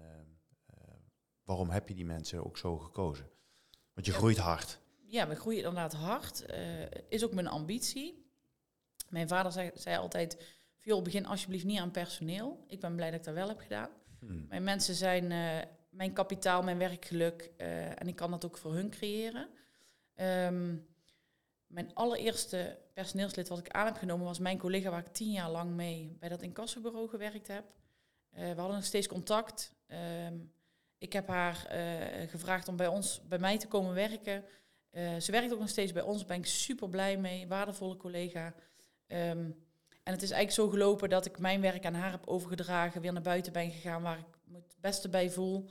waarom 1.45 1.71
heb 1.71 1.89
je 1.89 1.95
die 1.95 2.05
mensen 2.05 2.45
ook 2.45 2.59
zo 2.59 2.79
gekozen? 2.79 3.29
Want 3.95 4.07
je 4.07 4.13
Ja. 4.13 4.19
groeit 4.19 4.39
hard. 4.39 4.79
Ja, 5.05 5.29
we 5.29 5.35
groeien 5.35 5.59
inderdaad 5.59 5.93
hard. 5.95 6.45
Is 7.09 7.25
ook 7.25 7.33
mijn 7.35 7.49
ambitie. 7.49 8.25
Mijn 9.09 9.29
vader 9.29 9.53
zei, 9.53 9.71
zei 9.75 9.97
altijd, 9.97 10.56
Viool, 10.87 11.03
begin 11.03 11.27
alsjeblieft 11.27 11.65
niet 11.65 11.79
aan 11.79 11.91
personeel. 11.91 12.65
Ik 12.69 12.81
ben 12.81 12.97
blij 12.97 13.11
dat 13.11 13.19
ik 13.19 13.25
dat 13.25 13.35
wel 13.35 13.49
heb 13.49 13.59
gedaan. 13.59 13.91
Hmm. 14.19 14.47
Mijn 14.49 14.65
mensen 14.65 14.95
zijn 14.95 15.33
eh, 15.33 15.69
mijn 15.91 16.13
kapitaal, 16.13 16.63
mijn 16.63 16.79
werkgeluk. 16.79 17.51
eh, 17.57 18.01
en 18.01 18.09
ik 18.09 18.17
kan 18.17 18.31
dat 18.31 18.45
ook 18.45 18.59
voor 18.59 18.75
hun 18.75 18.91
creëren. 18.91 19.49
Ehm, 20.15 20.77
mijn 21.67 21.95
allereerste 21.95 22.79
personeelslid 22.93 23.49
wat 23.49 23.59
ik 23.59 23.69
aan 23.69 23.87
heb 23.87 23.97
genomen 23.97 24.27
was 24.27 24.39
mijn 24.39 24.59
collega 24.59 24.91
waar 24.91 25.07
ik 25.07 25.13
tien 25.13 25.31
jaar 25.31 25.51
lang 25.51 25.71
mee 25.71 26.17
bij 26.19 26.29
dat 26.29 26.43
incassobureau 26.43 27.09
gewerkt 27.09 27.47
heb. 27.47 27.65
Eh, 28.31 28.43
we 28.51 28.61
hadden 28.61 28.77
nog 28.77 28.85
steeds 28.85 29.07
contact. 29.07 29.75
Ehm, 29.87 30.35
ik 30.99 31.13
heb 31.13 31.27
haar 31.27 31.55
gevraagd 32.29 32.69
om 32.69 32.77
bij 32.77 32.87
ons, 32.87 33.21
bij 33.29 33.39
mij 33.39 33.59
te 33.59 33.69
komen 33.69 33.95
werken. 33.95 34.45
Ze 35.19 35.31
werkt 35.31 35.53
ook 35.53 35.59
nog 35.59 35.69
steeds 35.69 35.93
bij 35.93 36.03
ons, 36.03 36.19
daar 36.19 36.27
ben 36.27 36.37
ik 36.39 36.47
super 36.47 36.89
blij 36.89 37.17
mee, 37.17 37.47
waardevolle 37.47 37.97
collega. 37.97 38.55
Ehm, 39.07 39.51
en 40.07 40.13
het 40.13 40.23
is 40.23 40.31
eigenlijk 40.31 40.51
zo 40.51 40.79
gelopen 40.79 41.09
dat 41.09 41.27
ik 41.27 41.39
mijn 41.39 41.61
werk 41.61 41.87
aan 41.87 41.95
haar 41.95 42.11
heb 42.11 42.27
overgedragen, 42.27 43.01
weer 43.01 43.13
naar 43.13 43.23
buiten 43.23 43.53
ben 43.53 43.71
gegaan 43.71 44.03
waar 44.03 44.19
ik 44.19 44.39
me 44.45 44.57
het 44.57 44.77
beste 44.81 45.09
bij 45.09 45.31
voel. 45.31 45.67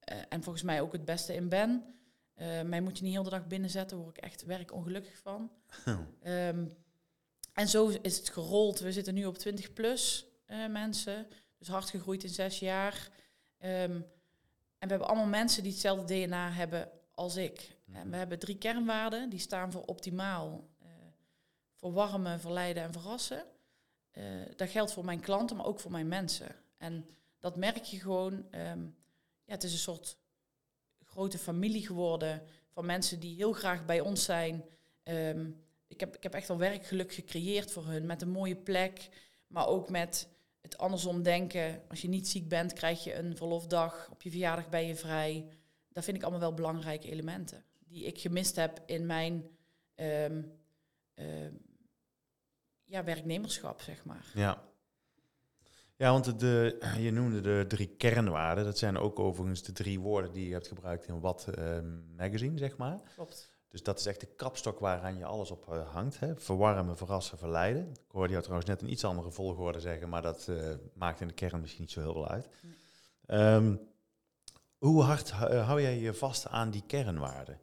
eh, 0.00 0.18
en 0.28 0.42
volgens 0.42 0.64
mij 0.64 0.80
ook 0.80 0.92
het 0.92 1.04
beste 1.04 1.34
in 1.34 1.48
ben. 1.48 1.94
Eh, 2.34 2.62
mij 2.62 2.80
moet 2.80 2.98
je 2.98 3.04
niet 3.04 3.12
heel 3.12 3.22
de 3.22 3.30
dag 3.30 3.46
binnenzetten, 3.46 3.96
daar 3.96 4.06
word 4.06 4.16
ik 4.16 4.24
echt 4.24 4.44
werkongelukkig 4.44 5.18
van. 5.18 5.50
Ehm, 6.22 6.66
en 7.52 7.68
zo 7.68 7.88
is 8.02 8.16
het 8.16 8.28
gerold. 8.28 8.78
We 8.78 8.92
zitten 8.92 9.14
nu 9.14 9.24
op 9.26 9.38
20 9.38 9.72
plus 9.72 10.26
eh, 10.46 10.66
mensen. 10.66 11.26
Dus 11.58 11.68
hard 11.68 11.90
gegroeid 11.90 12.22
in 12.22 12.28
zes 12.28 12.58
jaar. 12.58 13.08
Ehm, 13.58 13.92
en 13.92 14.04
we 14.78 14.88
hebben 14.88 15.08
allemaal 15.08 15.26
mensen 15.26 15.62
die 15.62 15.72
hetzelfde 15.72 16.14
DNA 16.14 16.50
hebben 16.50 16.90
als 17.14 17.36
ik. 17.36 17.76
En 17.92 18.10
we 18.10 18.16
hebben 18.16 18.38
drie 18.38 18.58
kernwaarden. 18.58 19.30
Die 19.30 19.38
staan 19.38 19.72
voor 19.72 19.82
optimaal. 19.82 20.68
voor 21.74 21.92
warmen, 21.92 22.40
verleiden 22.40 22.82
en 22.82 22.92
verrassen. 22.92 23.44
Eh, 24.10 24.24
dat 24.56 24.70
geldt 24.70 24.92
voor 24.92 25.04
mijn 25.04 25.20
klanten, 25.20 25.56
maar 25.56 25.66
ook 25.66 25.80
voor 25.80 25.90
mijn 25.90 26.08
mensen. 26.08 26.54
En 26.76 27.06
dat 27.38 27.56
merk 27.56 27.84
je 27.84 28.00
gewoon. 28.00 28.50
ehm, 28.50 28.82
ja, 29.44 29.56
het 29.56 29.64
is 29.64 29.72
een 29.72 29.78
soort 29.78 30.18
grote 31.04 31.38
familie 31.38 31.86
geworden 31.86 32.42
van 32.68 32.86
mensen 32.86 33.20
die 33.20 33.36
heel 33.36 33.52
graag 33.52 33.84
bij 33.84 34.00
ons 34.00 34.24
zijn. 34.24 34.64
Ehm, 35.02 35.50
ik, 35.86 36.00
heb, 36.00 36.16
ik 36.16 36.22
heb 36.22 36.34
echt 36.34 36.48
wel 36.48 36.58
werkgeluk 36.58 37.12
gecreëerd 37.12 37.72
voor 37.72 37.86
hun. 37.86 38.06
Met 38.06 38.22
een 38.22 38.30
mooie 38.30 38.56
plek, 38.56 39.08
maar 39.46 39.66
ook 39.66 39.90
met 39.90 40.28
het 40.60 40.78
andersom 40.78 41.22
denken. 41.22 41.82
Als 41.88 42.02
je 42.02 42.08
niet 42.08 42.28
ziek 42.28 42.48
bent, 42.48 42.72
krijg 42.72 43.04
je 43.04 43.14
een 43.14 43.36
verlofdag. 43.36 44.08
Op 44.10 44.22
je 44.22 44.30
verjaardag 44.30 44.68
ben 44.68 44.86
je 44.86 44.96
vrij. 44.96 45.48
Dat 45.92 46.04
vind 46.04 46.16
ik 46.16 46.22
allemaal 46.22 46.40
wel 46.40 46.54
belangrijke 46.54 47.10
elementen. 47.10 47.64
Die 47.78 48.04
ik 48.04 48.18
gemist 48.18 48.56
heb 48.56 48.82
in 48.86 49.06
mijn 49.06 49.50
ehm, 49.94 50.42
ja, 52.90 53.04
werknemerschap, 53.04 53.80
zeg 53.80 54.04
maar. 54.04 54.30
Ja. 54.34 54.62
Ja, 55.96 56.12
want 56.12 56.40
de, 56.40 56.78
je 57.06 57.10
noemde 57.10 57.40
de 57.40 57.64
drie 57.68 57.88
kernwaarden. 57.88 58.64
Dat 58.64 58.78
zijn 58.78 58.98
ook 58.98 59.18
overigens 59.18 59.62
de 59.62 59.72
drie 59.72 60.00
woorden 60.00 60.32
die 60.32 60.46
je 60.46 60.52
hebt 60.52 60.68
gebruikt 60.68 61.06
in 61.06 61.20
wat 61.20 61.48
ehm, 61.48 62.14
magazine, 62.16 62.58
zeg 62.58 62.76
maar. 62.76 63.00
Klopt. 63.14 63.50
Dus 63.68 63.82
dat 63.82 63.98
is 63.98 64.06
echt 64.06 64.20
de 64.20 64.26
kapstok 64.26 64.78
waaraan 64.78 65.16
je 65.16 65.24
alles 65.24 65.50
op 65.50 65.66
uh, 65.70 65.92
hangt. 65.92 66.20
Hè? 66.20 66.36
Verwarmen, 66.36 66.96
verrassen, 66.96 67.38
verleiden. 67.38 67.90
Ik 67.90 68.10
hoorde 68.10 68.30
jou 68.30 68.42
trouwens 68.42 68.70
net 68.70 68.82
een 68.82 68.92
iets 68.92 69.04
andere 69.04 69.30
volgorde 69.30 69.80
zeggen, 69.80 70.08
maar 70.08 70.22
dat 70.22 70.46
uh, 70.50 70.74
maakt 70.94 71.20
in 71.20 71.26
de 71.26 71.34
kern 71.34 71.60
misschien 71.60 71.80
niet 71.80 71.90
zo 71.90 72.00
heel 72.00 72.12
veel 72.12 72.28
uit. 72.28 72.48
Nee. 73.26 73.54
Um, 73.54 73.80
hoe 74.78 75.02
hard 75.02 75.30
hou 75.30 75.82
jij 75.82 75.98
je 75.98 76.14
vast 76.14 76.46
aan 76.46 76.70
die 76.70 76.82
kernwaarden? 76.86 77.60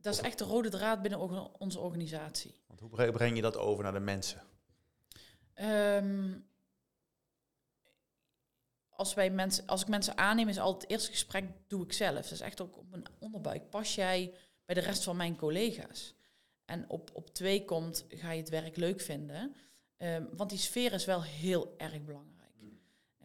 Dat 0.00 0.14
is 0.14 0.20
echt 0.20 0.38
de 0.38 0.44
rode 0.44 0.68
draad 0.68 1.02
binnen 1.02 1.60
onze 1.60 1.78
organisatie. 1.78 2.54
Want 2.66 2.80
hoe 2.80 3.12
breng 3.12 3.36
je 3.36 3.42
dat 3.42 3.56
over 3.56 3.82
naar 3.82 3.92
de 3.92 4.00
mensen? 4.00 4.42
Um, 5.60 6.48
als, 8.88 9.14
wij 9.14 9.30
mensen, 9.30 9.66
als 9.66 9.82
ik 9.82 9.88
mensen 9.88 10.18
aanneem, 10.18 10.48
is 10.48 10.58
altijd 10.58 10.82
het 10.82 10.90
eerste 10.90 11.10
gesprek 11.10 11.44
doe 11.66 11.84
ik 11.84 11.92
zelf. 11.92 12.14
Dat 12.14 12.30
is 12.30 12.40
echt 12.40 12.60
ook 12.60 12.76
op 12.76 12.90
mijn 12.90 13.04
onderbuik. 13.18 13.70
Pas 13.70 13.94
jij 13.94 14.34
bij 14.64 14.74
de 14.74 14.80
rest 14.80 15.04
van 15.04 15.16
mijn 15.16 15.36
collega's? 15.36 16.14
En 16.64 16.90
op, 16.90 17.10
op 17.12 17.34
twee 17.34 17.64
komt, 17.64 18.04
ga 18.08 18.30
je 18.30 18.40
het 18.40 18.48
werk 18.48 18.76
leuk 18.76 19.00
vinden. 19.00 19.56
Um, 19.96 20.28
want 20.36 20.50
die 20.50 20.58
sfeer 20.58 20.92
is 20.92 21.04
wel 21.04 21.22
heel 21.22 21.74
erg 21.76 22.02
belangrijk. 22.02 22.54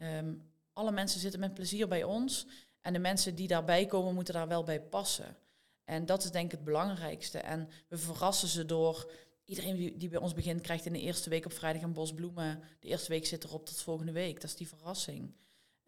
Um, 0.02 0.52
alle 0.74 0.92
mensen 0.92 1.20
zitten 1.20 1.40
met 1.40 1.54
plezier 1.54 1.88
bij 1.88 2.04
ons. 2.04 2.48
En 2.82 2.94
de 2.94 3.00
mensen 3.00 3.36
die 3.36 3.48
daarbij 3.48 3.86
komen, 3.86 4.14
moeten 4.14 4.34
daar 4.34 4.48
wel 4.48 4.64
bij 4.64 4.82
passen. 4.82 5.38
En 5.86 6.06
dat 6.06 6.24
is 6.24 6.32
denk 6.32 6.46
ik 6.46 6.52
het 6.52 6.64
belangrijkste. 6.64 7.40
En 7.40 7.70
we 7.88 7.98
verrassen 7.98 8.48
ze 8.48 8.66
door. 8.66 9.12
Iedereen 9.46 9.98
die 9.98 10.10
bij 10.10 10.20
ons 10.20 10.34
begint, 10.34 10.62
krijgt 10.62 10.86
in 10.86 10.94
de 10.94 11.00
eerste 11.02 11.30
week 11.30 11.46
op 11.46 11.54
vrijdag 11.54 11.82
een 11.82 11.94
bos 11.94 12.14
bloemen. 12.14 12.64
De 12.80 12.88
eerste 12.88 13.10
week 13.10 13.26
zit 13.26 13.44
erop 13.44 13.66
tot 13.66 13.82
volgende 13.82 14.12
week. 14.12 14.42
Dat 14.42 14.50
is 14.50 14.56
die 14.56 14.68
verrassing. 14.68 15.36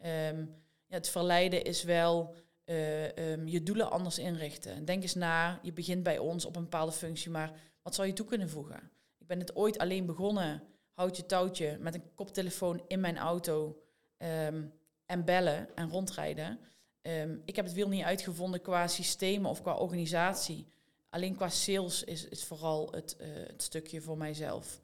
Um, 0.04 0.54
ja, 0.86 0.94
het 0.94 1.08
verleiden 1.08 1.64
is 1.64 1.82
wel 1.82 2.34
uh, 2.64 3.16
um, 3.16 3.48
je 3.48 3.62
doelen 3.62 3.90
anders 3.90 4.18
inrichten. 4.18 4.84
Denk 4.84 5.02
eens 5.02 5.14
na, 5.14 5.58
je 5.62 5.72
begint 5.72 6.02
bij 6.02 6.18
ons 6.18 6.44
op 6.44 6.56
een 6.56 6.62
bepaalde 6.62 6.92
functie, 6.92 7.30
maar 7.30 7.52
wat 7.82 7.94
zou 7.94 8.06
je 8.06 8.12
toe 8.12 8.26
kunnen 8.26 8.50
voegen? 8.50 8.90
Ik 9.18 9.26
ben 9.26 9.38
het 9.38 9.56
ooit 9.56 9.78
alleen 9.78 10.06
begonnen, 10.06 10.62
houtje 10.92 11.26
touwtje, 11.26 11.76
met 11.80 11.94
een 11.94 12.14
koptelefoon 12.14 12.82
in 12.86 13.00
mijn 13.00 13.18
auto 13.18 13.82
um, 14.18 14.72
en 15.06 15.24
bellen 15.24 15.76
en 15.76 15.90
rondrijden. 15.90 16.58
Ik 17.44 17.56
heb 17.56 17.64
het 17.64 17.74
wiel 17.74 17.88
niet 17.88 18.04
uitgevonden 18.04 18.60
qua 18.60 18.86
systemen 18.86 19.50
of 19.50 19.62
qua 19.62 19.74
organisatie. 19.74 20.66
Alleen 21.10 21.36
qua 21.36 21.48
sales 21.48 22.04
is, 22.04 22.28
is 22.28 22.44
vooral 22.44 22.92
het, 22.92 23.16
uh, 23.20 23.26
het 23.46 23.62
stukje 23.62 24.00
voor 24.00 24.16
mijzelf. 24.16 24.80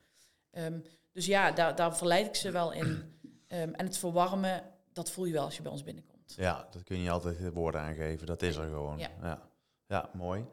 dus 1.12 1.26
ja, 1.26 1.50
daar, 1.50 1.76
daar 1.76 1.96
verleid 1.96 2.26
ik 2.26 2.34
ze 2.34 2.50
wel 2.50 2.72
in. 2.72 3.12
en 3.48 3.84
het 3.84 3.98
verwarmen 3.98 4.62
dat 4.92 5.10
voel 5.10 5.24
je 5.24 5.32
wel 5.32 5.44
als 5.44 5.56
je 5.56 5.62
bij 5.62 5.72
ons 5.72 5.84
binnenkomt. 5.84 6.34
Ja, 6.36 6.68
dat 6.70 6.82
kun 6.82 6.96
je 6.96 7.02
niet 7.02 7.10
altijd 7.10 7.52
woorden 7.52 7.80
aangeven. 7.80 8.26
Dat 8.26 8.42
is 8.42 8.56
er 8.56 8.68
gewoon. 8.68 8.98
Ja, 8.98 9.10
ja. 9.22 9.48
ja 9.86 10.10
mooi. 10.12 10.46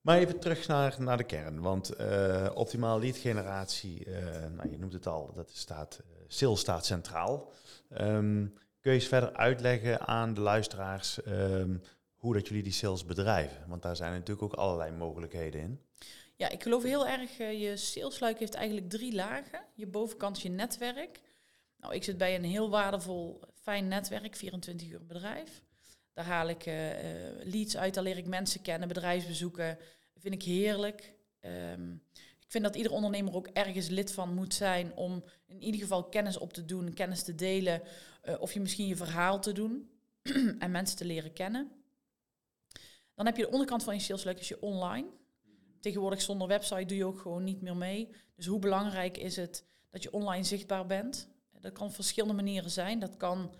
Maar 0.00 0.18
even 0.18 0.40
terug 0.40 0.66
naar, 0.66 0.96
naar 0.98 1.16
de 1.16 1.24
kern. 1.24 1.60
Want 1.60 2.00
uh, 2.00 2.50
optimaal 2.54 3.00
lead 3.00 3.16
generatie, 3.16 4.06
uh, 4.06 4.16
nou, 4.56 4.70
je 4.70 4.78
noemt 4.78 4.92
het 4.92 5.06
al, 5.06 5.32
dat 5.34 5.50
staat, 5.52 6.00
sales 6.28 6.60
staat 6.60 6.86
centraal. 6.86 7.52
Um, 8.00 8.54
kun 8.84 8.92
je 8.92 8.98
eens 8.98 9.08
verder 9.08 9.32
uitleggen 9.32 10.00
aan 10.00 10.34
de 10.34 10.40
luisteraars 10.40 11.26
um, 11.26 11.82
hoe 12.14 12.34
dat 12.34 12.48
jullie 12.48 12.62
die 12.62 12.72
sales 12.72 13.04
bedrijven? 13.04 13.68
Want 13.68 13.82
daar 13.82 13.96
zijn 13.96 14.12
natuurlijk 14.12 14.42
ook 14.42 14.52
allerlei 14.52 14.90
mogelijkheden 14.90 15.60
in. 15.60 15.80
Ja, 16.36 16.48
ik 16.48 16.62
geloof 16.62 16.82
heel 16.82 17.06
erg, 17.08 17.38
je 17.38 17.76
salesluik 17.76 18.38
heeft 18.38 18.54
eigenlijk 18.54 18.90
drie 18.90 19.14
lagen. 19.14 19.60
Je 19.74 19.86
bovenkant 19.86 20.42
je 20.42 20.48
netwerk, 20.48 21.20
nou, 21.76 21.94
ik 21.94 22.04
zit 22.04 22.18
bij 22.18 22.34
een 22.34 22.44
heel 22.44 22.70
waardevol, 22.70 23.40
fijn 23.54 23.88
netwerk, 23.88 24.36
24 24.36 24.90
uur 24.90 25.06
bedrijf. 25.06 25.62
Daar 26.12 26.24
haal 26.24 26.48
ik 26.48 26.66
uh, 26.66 26.74
leads 27.42 27.76
uit, 27.76 27.94
daar 27.94 28.02
leer 28.02 28.18
ik 28.18 28.26
mensen 28.26 28.62
kennen, 28.62 28.88
bedrijfsbezoeken. 28.88 29.78
Dat 30.12 30.22
vind 30.22 30.34
ik 30.34 30.42
heerlijk. 30.42 31.12
Um, 31.40 32.02
vind 32.54 32.66
dat 32.66 32.76
ieder 32.76 32.92
ondernemer 32.92 33.34
ook 33.34 33.46
ergens 33.46 33.88
lid 33.88 34.12
van 34.12 34.34
moet 34.34 34.54
zijn 34.54 34.96
om 34.96 35.24
in 35.46 35.62
ieder 35.62 35.80
geval 35.80 36.04
kennis 36.04 36.38
op 36.38 36.52
te 36.52 36.64
doen, 36.64 36.94
kennis 36.94 37.22
te 37.22 37.34
delen, 37.34 37.82
uh, 38.24 38.40
of 38.40 38.52
je 38.52 38.60
misschien 38.60 38.86
je 38.86 38.96
verhaal 38.96 39.40
te 39.40 39.52
doen 39.52 39.90
en 40.58 40.70
mensen 40.70 40.96
te 40.96 41.04
leren 41.04 41.32
kennen. 41.32 41.70
Dan 43.14 43.26
heb 43.26 43.36
je 43.36 43.42
de 43.42 43.50
onderkant 43.50 43.82
van 43.82 43.94
je 43.94 44.00
salesluik, 44.00 44.38
is 44.38 44.48
je 44.48 44.60
online. 44.60 45.08
Tegenwoordig 45.80 46.22
zonder 46.22 46.48
website 46.48 46.84
doe 46.84 46.96
je 46.96 47.04
ook 47.04 47.20
gewoon 47.20 47.44
niet 47.44 47.60
meer 47.60 47.76
mee. 47.76 48.08
Dus 48.34 48.46
hoe 48.46 48.58
belangrijk 48.58 49.16
is 49.16 49.36
het 49.36 49.64
dat 49.90 50.02
je 50.02 50.12
online 50.12 50.44
zichtbaar 50.44 50.86
bent? 50.86 51.28
Dat 51.60 51.72
kan 51.72 51.86
op 51.86 51.94
verschillende 51.94 52.34
manieren 52.34 52.70
zijn. 52.70 52.98
Dat 52.98 53.16
kan 53.16 53.54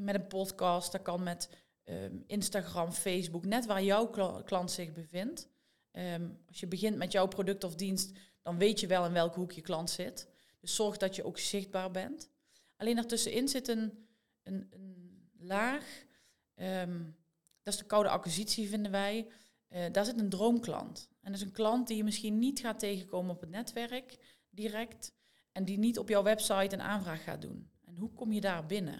met 0.00 0.14
een 0.14 0.26
podcast, 0.26 0.92
dat 0.92 1.02
kan 1.02 1.22
met 1.22 1.48
um, 1.84 2.24
Instagram, 2.26 2.92
Facebook, 2.92 3.44
net 3.44 3.66
waar 3.66 3.82
jouw 3.82 4.06
klant 4.44 4.70
zich 4.70 4.92
bevindt. 4.92 5.48
Um, 5.92 6.38
als 6.48 6.60
je 6.60 6.66
begint 6.66 6.96
met 6.96 7.12
jouw 7.12 7.26
product 7.26 7.64
of 7.64 7.74
dienst, 7.74 8.12
dan 8.44 8.58
weet 8.58 8.80
je 8.80 8.86
wel 8.86 9.04
in 9.04 9.12
welke 9.12 9.38
hoek 9.38 9.52
je 9.52 9.60
klant 9.60 9.90
zit. 9.90 10.28
Dus 10.60 10.74
zorg 10.74 10.96
dat 10.96 11.16
je 11.16 11.24
ook 11.24 11.38
zichtbaar 11.38 11.90
bent. 11.90 12.30
Alleen 12.76 12.96
ertussenin 12.96 13.48
zit 13.48 13.68
een, 13.68 14.06
een, 14.42 14.72
laag. 15.38 16.04
Um, 16.54 17.16
dat 17.62 17.74
is 17.74 17.80
de 17.80 17.86
koude 17.86 18.08
acquisitie, 18.08 18.68
vinden 18.68 18.92
wij. 18.92 19.28
Uh, 19.70 19.84
daar 19.92 20.04
zit 20.04 20.18
een 20.18 20.28
droomklant. 20.28 21.08
En 21.20 21.32
dat 21.32 21.40
is 21.40 21.46
een 21.46 21.52
klant 21.52 21.86
die 21.86 21.96
je 21.96 22.04
misschien 22.04 22.38
niet 22.38 22.60
gaat 22.60 22.78
tegenkomen 22.78 23.34
op 23.34 23.40
het 23.40 23.50
netwerk 23.50 24.18
direct. 24.50 25.12
En 25.52 25.64
die 25.64 25.78
niet 25.78 25.98
op 25.98 26.08
jouw 26.08 26.22
website 26.22 26.74
een 26.74 26.82
aanvraag 26.82 27.22
gaat 27.22 27.42
doen. 27.42 27.70
En 27.84 27.96
hoe 27.96 28.12
kom 28.12 28.32
je 28.32 28.40
daar 28.40 28.66
binnen? 28.66 28.98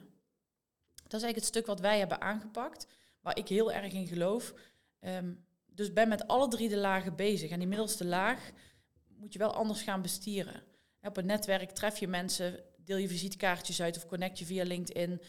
Dat 0.94 1.12
is 1.12 1.22
eigenlijk 1.22 1.36
het 1.36 1.44
stuk 1.44 1.66
wat 1.66 1.80
wij 1.80 1.98
hebben 1.98 2.20
aangepakt, 2.20 2.86
waar 3.20 3.38
ik 3.38 3.48
heel 3.48 3.72
erg 3.72 3.92
in 3.92 4.06
geloof. 4.06 4.54
Um, 5.00 5.44
dus 5.66 5.92
ben 5.92 6.08
met 6.08 6.26
alle 6.26 6.48
drie 6.48 6.68
de 6.68 6.76
lagen 6.76 7.16
bezig. 7.16 7.50
En 7.50 7.58
die 7.58 7.68
middelste 7.68 8.04
laag 8.04 8.50
moet 9.24 9.32
je 9.32 9.38
wel 9.38 9.54
anders 9.54 9.82
gaan 9.82 10.02
bestieren. 10.02 10.62
Op 11.02 11.16
een 11.16 11.26
netwerk 11.26 11.70
tref 11.70 11.98
je 11.98 12.08
mensen, 12.08 12.60
deel 12.76 12.96
je 12.96 13.08
visitekaartjes 13.08 13.82
uit 13.82 13.96
of 13.96 14.06
connect 14.06 14.38
je 14.38 14.44
via 14.44 14.64
LinkedIn. 14.64 15.20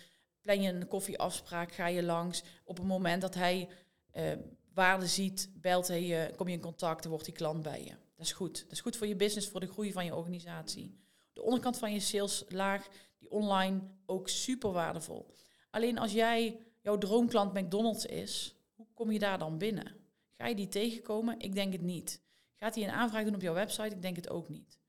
Plan 0.41 0.61
je 0.61 0.71
een 0.71 0.87
koffieafspraak, 0.87 1.71
ga 1.71 1.87
je 1.87 2.03
langs. 2.03 2.43
Op 2.63 2.77
het 2.77 2.85
moment 2.85 3.21
dat 3.21 3.35
hij 3.35 3.69
uh, 4.13 4.31
waarde 4.73 5.07
ziet, 5.07 5.49
belt 5.53 5.87
hij 5.87 6.03
je, 6.03 6.31
kom 6.35 6.47
je 6.47 6.53
in 6.53 6.61
contact, 6.61 7.01
dan 7.01 7.11
wordt 7.11 7.25
die 7.25 7.33
klant 7.33 7.63
bij 7.63 7.83
je. 7.83 7.89
Dat 7.89 8.25
is 8.25 8.31
goed. 8.31 8.63
Dat 8.63 8.71
is 8.71 8.81
goed 8.81 8.95
voor 8.95 9.07
je 9.07 9.15
business, 9.15 9.49
voor 9.49 9.59
de 9.59 9.67
groei 9.67 9.91
van 9.91 10.05
je 10.05 10.15
organisatie 10.15 11.03
de 11.35 11.41
onderkant 11.41 11.77
van 11.77 11.93
je 11.93 11.99
saleslaag, 11.99 12.87
die 13.17 13.31
online 13.31 13.81
ook 14.05 14.29
super 14.29 14.71
waardevol. 14.71 15.33
Alleen 15.69 15.97
als 15.97 16.11
jij, 16.11 16.59
jouw 16.81 16.97
droomklant 16.97 17.53
McDonald's 17.53 18.05
is, 18.05 18.55
hoe 18.75 18.87
kom 18.93 19.11
je 19.11 19.19
daar 19.19 19.39
dan 19.39 19.57
binnen? 19.57 19.95
Ga 20.37 20.47
je 20.47 20.55
die 20.55 20.67
tegenkomen? 20.67 21.39
Ik 21.39 21.53
denk 21.53 21.73
het 21.73 21.81
niet. 21.81 22.21
Gaat 22.65 22.75
hij 22.75 22.84
een 22.84 22.89
aanvraag 22.89 23.24
doen 23.24 23.36
op 23.36 23.41
jouw 23.41 23.53
website? 23.53 23.95
Ik 23.95 24.01
denk 24.01 24.15
het 24.15 24.29
ook 24.29 24.50
niet. 24.50 24.79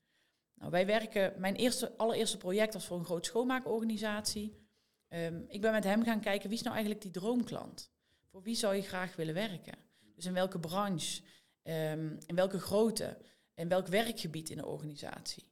Nou, 0.53 0.71
wij 0.71 0.85
werken, 0.85 1.33
mijn 1.37 1.55
eerste, 1.55 1.97
allereerste 1.97 2.37
project 2.37 2.73
was 2.73 2.85
voor 2.85 2.97
een 2.97 3.05
groot 3.05 3.25
schoonmaakorganisatie. 3.25 4.67
Um, 5.09 5.45
ik 5.47 5.61
ben 5.61 5.71
met 5.71 5.83
hem 5.83 6.03
gaan 6.03 6.19
kijken, 6.19 6.49
wie 6.49 6.57
is 6.57 6.63
nou 6.63 6.75
eigenlijk 6.75 7.05
die 7.05 7.11
droomklant? 7.11 7.91
Voor 8.31 8.41
wie 8.41 8.55
zou 8.55 8.75
je 8.75 8.81
graag 8.81 9.15
willen 9.15 9.33
werken? 9.33 9.73
Dus 10.15 10.25
in 10.25 10.33
welke 10.33 10.59
branche, 10.59 11.21
um, 11.63 12.17
in 12.25 12.35
welke 12.35 12.59
grootte, 12.59 13.17
in 13.53 13.67
welk 13.67 13.87
werkgebied 13.87 14.49
in 14.49 14.57
de 14.57 14.65
organisatie? 14.65 15.43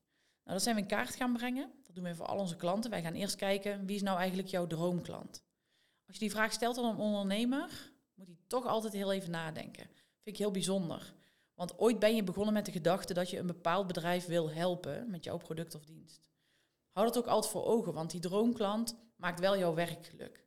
Nou, 0.43 0.53
dat 0.57 0.61
zijn 0.61 0.75
we 0.75 0.81
in 0.81 0.87
kaart 0.87 1.15
gaan 1.15 1.33
brengen. 1.33 1.71
Dat 1.83 1.95
doen 1.95 2.03
we 2.03 2.15
voor 2.15 2.25
al 2.25 2.39
onze 2.39 2.55
klanten. 2.55 2.89
Wij 2.89 3.01
gaan 3.01 3.13
eerst 3.13 3.35
kijken, 3.35 3.85
wie 3.85 3.95
is 3.95 4.01
nou 4.01 4.17
eigenlijk 4.17 4.47
jouw 4.47 4.67
droomklant? 4.67 5.43
Als 6.05 6.15
je 6.15 6.21
die 6.21 6.31
vraag 6.31 6.51
stelt 6.51 6.77
aan 6.77 6.85
een 6.85 6.97
ondernemer, 6.97 7.91
moet 8.13 8.27
hij 8.27 8.37
toch 8.47 8.65
altijd 8.65 8.93
heel 8.93 9.11
even 9.11 9.31
nadenken. 9.31 9.83
Vind 9.85 10.35
ik 10.35 10.37
heel 10.37 10.51
bijzonder. 10.51 11.13
Want 11.55 11.79
ooit 11.79 11.99
ben 11.99 12.15
je 12.15 12.23
begonnen 12.23 12.53
met 12.53 12.65
de 12.65 12.71
gedachte 12.71 13.13
dat 13.13 13.29
je 13.29 13.37
een 13.37 13.47
bepaald 13.47 13.87
bedrijf 13.87 14.25
wil 14.25 14.51
helpen 14.51 15.09
met 15.09 15.23
jouw 15.23 15.37
product 15.37 15.75
of 15.75 15.85
dienst. 15.85 16.29
Hou 16.91 17.07
dat 17.07 17.17
ook 17.17 17.27
altijd 17.27 17.51
voor 17.51 17.65
ogen, 17.65 17.93
want 17.93 18.11
die 18.11 18.19
droomklant 18.19 18.95
maakt 19.15 19.39
wel 19.39 19.57
jouw 19.57 19.73
werkgeluk. 19.73 20.43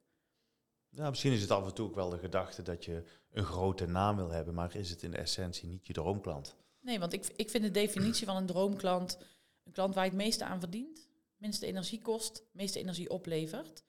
Ja, 0.89 1.09
misschien 1.09 1.33
is 1.33 1.41
het 1.41 1.51
af 1.51 1.67
en 1.67 1.75
toe 1.75 1.87
ook 1.87 1.95
wel 1.95 2.09
de 2.09 2.19
gedachte 2.19 2.63
dat 2.63 2.85
je 2.85 3.05
een 3.31 3.45
grote 3.45 3.87
naam 3.87 4.17
wil 4.17 4.31
hebben, 4.31 4.55
maar 4.55 4.77
is 4.77 4.91
het 4.91 5.03
in 5.03 5.11
de 5.11 5.17
essentie 5.17 5.69
niet 5.69 5.87
je 5.87 5.93
droomklant? 5.93 6.57
Nee, 6.81 6.99
want 6.99 7.13
ik, 7.13 7.27
ik 7.37 7.51
vind 7.51 7.65
de 7.65 7.71
definitie 7.71 8.27
van 8.27 8.37
een 8.37 8.47
droomklant 8.47 9.19
een 9.65 9.73
klant 9.73 9.95
waar 9.95 10.05
je 10.05 10.11
het 10.11 10.19
meeste 10.19 10.45
aan 10.45 10.61
verdient, 10.61 11.09
minste 11.37 11.67
energie 11.67 12.01
kost, 12.01 12.45
meeste 12.53 12.79
energie 12.79 13.11
oplevert. 13.11 13.85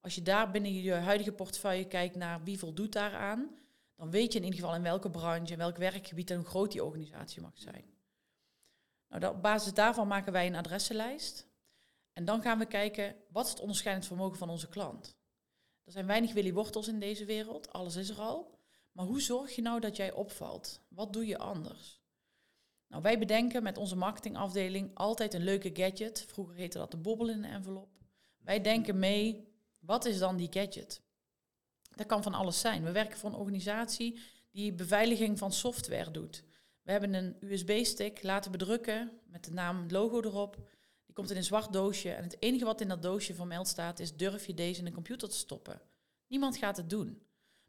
Als 0.00 0.14
je 0.14 0.22
daar 0.22 0.50
binnen 0.50 0.74
je 0.74 0.92
huidige 0.92 1.32
portefeuille 1.32 1.86
kijkt 1.86 2.16
naar 2.16 2.42
wie 2.42 2.58
voldoet 2.58 2.92
daaraan, 2.92 3.56
dan 3.98 4.10
weet 4.10 4.32
je 4.32 4.38
in 4.38 4.44
ieder 4.44 4.60
geval 4.60 4.74
in 4.74 4.82
welke 4.82 5.10
branche, 5.10 5.52
in 5.52 5.58
welk 5.58 5.76
werkgebied 5.76 6.30
en 6.30 6.36
hoe 6.36 6.46
groot 6.46 6.72
die 6.72 6.84
organisatie 6.84 7.42
mag 7.42 7.52
zijn. 7.58 7.84
Nou, 9.08 9.34
op 9.34 9.42
basis 9.42 9.74
daarvan 9.74 10.08
maken 10.08 10.32
wij 10.32 10.46
een 10.46 10.54
adressenlijst. 10.54 11.46
En 12.12 12.24
dan 12.24 12.42
gaan 12.42 12.58
we 12.58 12.66
kijken, 12.66 13.16
wat 13.28 13.44
is 13.44 13.50
het 13.50 13.60
onderscheidend 13.60 14.06
vermogen 14.06 14.38
van 14.38 14.50
onze 14.50 14.68
klant? 14.68 15.16
Er 15.84 15.92
zijn 15.92 16.06
weinig 16.06 16.32
Willy 16.32 16.52
Wortels 16.52 16.88
in 16.88 17.00
deze 17.00 17.24
wereld, 17.24 17.72
alles 17.72 17.96
is 17.96 18.08
er 18.08 18.20
al. 18.20 18.58
Maar 18.92 19.06
hoe 19.06 19.20
zorg 19.20 19.54
je 19.54 19.62
nou 19.62 19.80
dat 19.80 19.96
jij 19.96 20.12
opvalt? 20.12 20.80
Wat 20.88 21.12
doe 21.12 21.26
je 21.26 21.38
anders? 21.38 22.00
Nou, 22.88 23.02
wij 23.02 23.18
bedenken 23.18 23.62
met 23.62 23.78
onze 23.78 23.96
marketingafdeling 23.96 24.90
altijd 24.94 25.34
een 25.34 25.44
leuke 25.44 25.70
gadget. 25.72 26.24
Vroeger 26.28 26.54
heette 26.54 26.78
dat 26.78 26.90
de 26.90 26.96
bobbel 26.96 27.28
in 27.28 27.42
de 27.42 27.48
envelop. 27.48 27.88
Wij 28.38 28.60
denken 28.60 28.98
mee, 28.98 29.52
wat 29.78 30.04
is 30.04 30.18
dan 30.18 30.36
die 30.36 30.52
gadget? 30.52 31.02
Dat 31.98 32.06
kan 32.06 32.22
van 32.22 32.34
alles 32.34 32.60
zijn. 32.60 32.84
We 32.84 32.92
werken 32.92 33.18
voor 33.18 33.30
een 33.30 33.36
organisatie 33.36 34.20
die 34.50 34.72
beveiliging 34.72 35.38
van 35.38 35.52
software 35.52 36.10
doet. 36.10 36.44
We 36.82 36.90
hebben 36.90 37.14
een 37.14 37.36
USB-stick 37.40 38.22
laten 38.22 38.50
bedrukken 38.50 39.10
met 39.26 39.44
de 39.44 39.52
naam 39.52 39.86
logo 39.88 40.20
erop. 40.20 40.56
Die 41.06 41.14
komt 41.14 41.30
in 41.30 41.36
een 41.36 41.44
zwart 41.44 41.72
doosje 41.72 42.10
en 42.10 42.22
het 42.22 42.42
enige 42.42 42.64
wat 42.64 42.80
in 42.80 42.88
dat 42.88 43.02
doosje 43.02 43.34
vermeld 43.34 43.68
staat 43.68 43.98
is: 43.98 44.16
durf 44.16 44.46
je 44.46 44.54
deze 44.54 44.80
in 44.80 44.86
een 44.86 44.92
computer 44.92 45.28
te 45.28 45.36
stoppen? 45.36 45.80
Niemand 46.26 46.56
gaat 46.56 46.76
het 46.76 46.90
doen. 46.90 47.06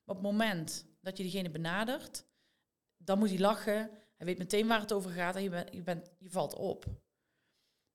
Maar 0.04 0.16
op 0.16 0.24
het 0.24 0.32
moment 0.32 0.86
dat 1.02 1.18
je 1.18 1.24
diegene 1.24 1.50
benadert, 1.50 2.26
dan 2.98 3.20
moet 3.20 3.30
hij 3.30 3.40
lachen. 3.40 3.90
Hij 4.16 4.26
weet 4.26 4.38
meteen 4.38 4.68
waar 4.68 4.82
het 4.82 4.94
over 4.94 5.12
gaat 5.12 5.36
en 5.36 5.44
je, 5.44 5.66
je, 5.72 5.82
bent, 5.82 6.10
je 6.18 6.30
valt 6.30 6.56
op. 6.56 6.86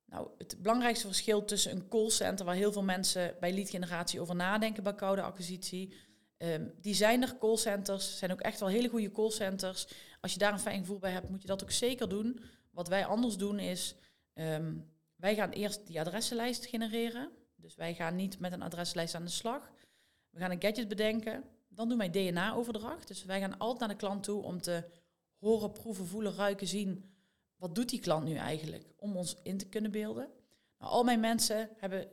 Nou, 0.05 0.29
het 0.37 0.55
belangrijkste 0.61 1.07
verschil 1.07 1.45
tussen 1.45 1.71
een 1.71 1.87
callcenter, 1.87 2.45
waar 2.45 2.55
heel 2.55 2.71
veel 2.71 2.83
mensen 2.83 3.35
bij 3.39 3.53
leadgeneratie 3.53 4.19
over 4.19 4.35
nadenken 4.35 4.83
bij 4.83 4.95
koude 4.95 5.21
acquisitie, 5.21 5.93
um, 6.37 6.73
die 6.81 6.93
zijn 6.93 7.21
er 7.21 7.37
callcenters, 7.37 8.17
zijn 8.17 8.31
ook 8.31 8.41
echt 8.41 8.59
wel 8.59 8.69
hele 8.69 8.89
goede 8.89 9.11
callcenters. 9.11 9.87
Als 10.21 10.33
je 10.33 10.39
daar 10.39 10.53
een 10.53 10.59
fijn 10.59 10.79
gevoel 10.79 10.99
bij 10.99 11.11
hebt, 11.11 11.29
moet 11.29 11.41
je 11.41 11.47
dat 11.47 11.63
ook 11.63 11.71
zeker 11.71 12.09
doen. 12.09 12.39
Wat 12.71 12.87
wij 12.87 13.05
anders 13.05 13.37
doen 13.37 13.59
is, 13.59 13.95
um, 14.33 14.93
wij 15.15 15.35
gaan 15.35 15.49
eerst 15.49 15.87
die 15.87 15.99
adressenlijst 15.99 16.65
genereren. 16.65 17.31
Dus 17.55 17.75
wij 17.75 17.93
gaan 17.93 18.15
niet 18.15 18.39
met 18.39 18.51
een 18.51 18.61
adreslijst 18.61 19.15
aan 19.15 19.25
de 19.25 19.31
slag. 19.31 19.71
We 20.29 20.39
gaan 20.39 20.51
een 20.51 20.61
gadget 20.61 20.87
bedenken. 20.87 21.43
Dan 21.67 21.89
doen 21.89 21.97
wij 21.97 22.09
DNA-overdracht. 22.09 23.07
Dus 23.07 23.23
wij 23.23 23.39
gaan 23.39 23.57
altijd 23.57 23.79
naar 23.79 23.89
de 23.89 23.95
klant 23.95 24.23
toe 24.23 24.43
om 24.43 24.61
te 24.61 24.83
horen, 25.37 25.71
proeven, 25.71 26.07
voelen, 26.07 26.35
ruiken, 26.35 26.67
zien. 26.67 27.13
Wat 27.55 27.75
doet 27.75 27.89
die 27.89 27.99
klant 27.99 28.25
nu 28.25 28.35
eigenlijk? 28.35 28.83
Om 28.97 29.17
ons 29.17 29.35
in 29.43 29.57
te 29.57 29.67
kunnen 29.67 29.91
beelden. 29.91 30.29
Nou, 30.77 30.91
al 30.91 31.03
mijn 31.03 31.19
mensen 31.19 31.69
hebben 31.77 32.07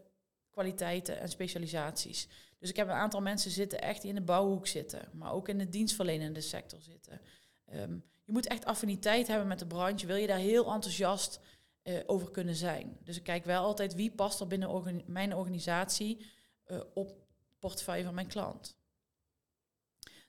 kwaliteiten 0.50 1.20
en 1.20 1.28
specialisaties. 1.28 2.28
Dus 2.62 2.70
ik 2.70 2.76
heb 2.76 2.88
een 2.88 2.94
aantal 2.94 3.20
mensen 3.20 3.50
zitten 3.50 3.80
echt 3.80 4.00
die 4.00 4.10
in 4.10 4.16
de 4.16 4.22
bouwhoek 4.22 4.66
zitten, 4.66 5.08
maar 5.12 5.32
ook 5.32 5.48
in 5.48 5.58
de 5.58 5.68
dienstverlenende 5.68 6.40
sector 6.40 6.80
zitten. 6.80 7.20
Ehm, 7.66 7.92
je 8.24 8.32
moet 8.32 8.46
echt 8.46 8.64
affiniteit 8.64 9.26
hebben 9.26 9.48
met 9.48 9.58
de 9.58 9.66
branche. 9.66 10.06
Wil 10.06 10.16
je 10.16 10.26
daar 10.26 10.38
heel 10.38 10.72
enthousiast 10.72 11.40
uh, 11.84 12.00
over 12.06 12.30
kunnen 12.30 12.54
zijn? 12.54 12.98
Dus 13.04 13.16
ik 13.16 13.22
kijk 13.22 13.44
wel 13.44 13.64
altijd 13.64 13.94
wie 13.94 14.10
past 14.10 14.40
er 14.40 14.46
binnen 14.46 15.02
mijn 15.06 15.34
organisatie 15.34 16.26
uh, 16.66 16.80
op 16.94 17.26
portefeuille 17.58 18.04
van 18.04 18.14
mijn 18.14 18.26
klant. 18.26 18.76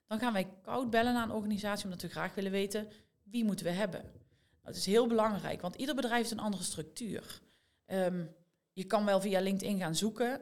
Dan 0.07 0.19
gaan 0.19 0.33
wij 0.33 0.49
koud 0.61 0.89
bellen 0.89 1.13
naar 1.13 1.23
een 1.23 1.35
organisatie 1.35 1.85
omdat 1.85 2.01
we 2.01 2.09
graag 2.09 2.35
willen 2.35 2.51
weten 2.51 2.87
wie 3.23 3.45
moeten 3.45 3.65
we 3.65 3.71
hebben. 3.71 4.01
Nou, 4.01 4.13
het 4.61 4.75
is 4.75 4.85
heel 4.85 5.07
belangrijk, 5.07 5.61
want 5.61 5.75
ieder 5.75 5.95
bedrijf 5.95 6.17
heeft 6.17 6.31
een 6.31 6.39
andere 6.39 6.63
structuur. 6.63 7.41
Um, 7.85 8.35
je 8.71 8.83
kan 8.83 9.05
wel 9.05 9.21
via 9.21 9.39
LinkedIn 9.39 9.79
gaan 9.79 9.95
zoeken, 9.95 10.41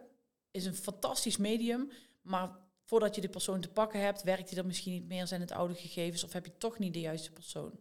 is 0.51 0.65
een 0.65 0.75
fantastisch 0.75 1.37
medium, 1.37 1.91
maar 2.21 2.57
voordat 2.83 3.15
je 3.15 3.21
de 3.21 3.29
persoon 3.29 3.61
te 3.61 3.69
pakken 3.69 3.99
hebt, 3.99 4.23
werkt 4.23 4.49
hij 4.49 4.59
er 4.59 4.65
misschien 4.65 4.93
niet 4.93 5.07
meer, 5.07 5.27
zijn 5.27 5.41
het 5.41 5.51
oude 5.51 5.75
gegevens 5.75 6.23
of 6.23 6.33
heb 6.33 6.45
je 6.45 6.57
toch 6.57 6.79
niet 6.79 6.93
de 6.93 6.99
juiste 6.99 7.31
persoon. 7.31 7.79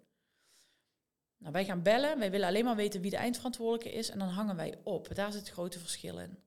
Nou, 1.38 1.53
wij 1.53 1.64
gaan 1.64 1.83
bellen, 1.83 2.18
wij 2.18 2.31
willen 2.31 2.47
alleen 2.47 2.64
maar 2.64 2.77
weten 2.77 3.01
wie 3.01 3.11
de 3.11 3.16
eindverantwoordelijke 3.16 3.99
is 3.99 4.11
en 4.11 4.18
dan 4.18 4.29
hangen 4.29 4.57
wij 4.57 4.79
op. 4.83 5.14
Daar 5.14 5.33
zit 5.33 5.40
het 5.40 5.51
grote 5.51 5.79
verschil 5.79 6.18
in. 6.18 6.38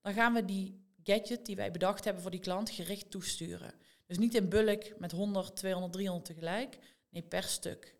Dan 0.00 0.12
gaan 0.12 0.34
we 0.34 0.44
die 0.44 0.84
gadget 1.02 1.46
die 1.46 1.56
wij 1.56 1.70
bedacht 1.70 2.04
hebben 2.04 2.22
voor 2.22 2.30
die 2.30 2.40
klant 2.40 2.70
gericht 2.70 3.10
toesturen. 3.10 3.74
Dus 4.06 4.18
niet 4.18 4.34
in 4.34 4.48
bulk 4.48 4.98
met 4.98 5.12
100, 5.12 5.56
200, 5.56 5.92
300 5.92 6.26
tegelijk. 6.26 6.78
Nee, 7.08 7.22
per 7.22 7.42
stuk. 7.42 7.96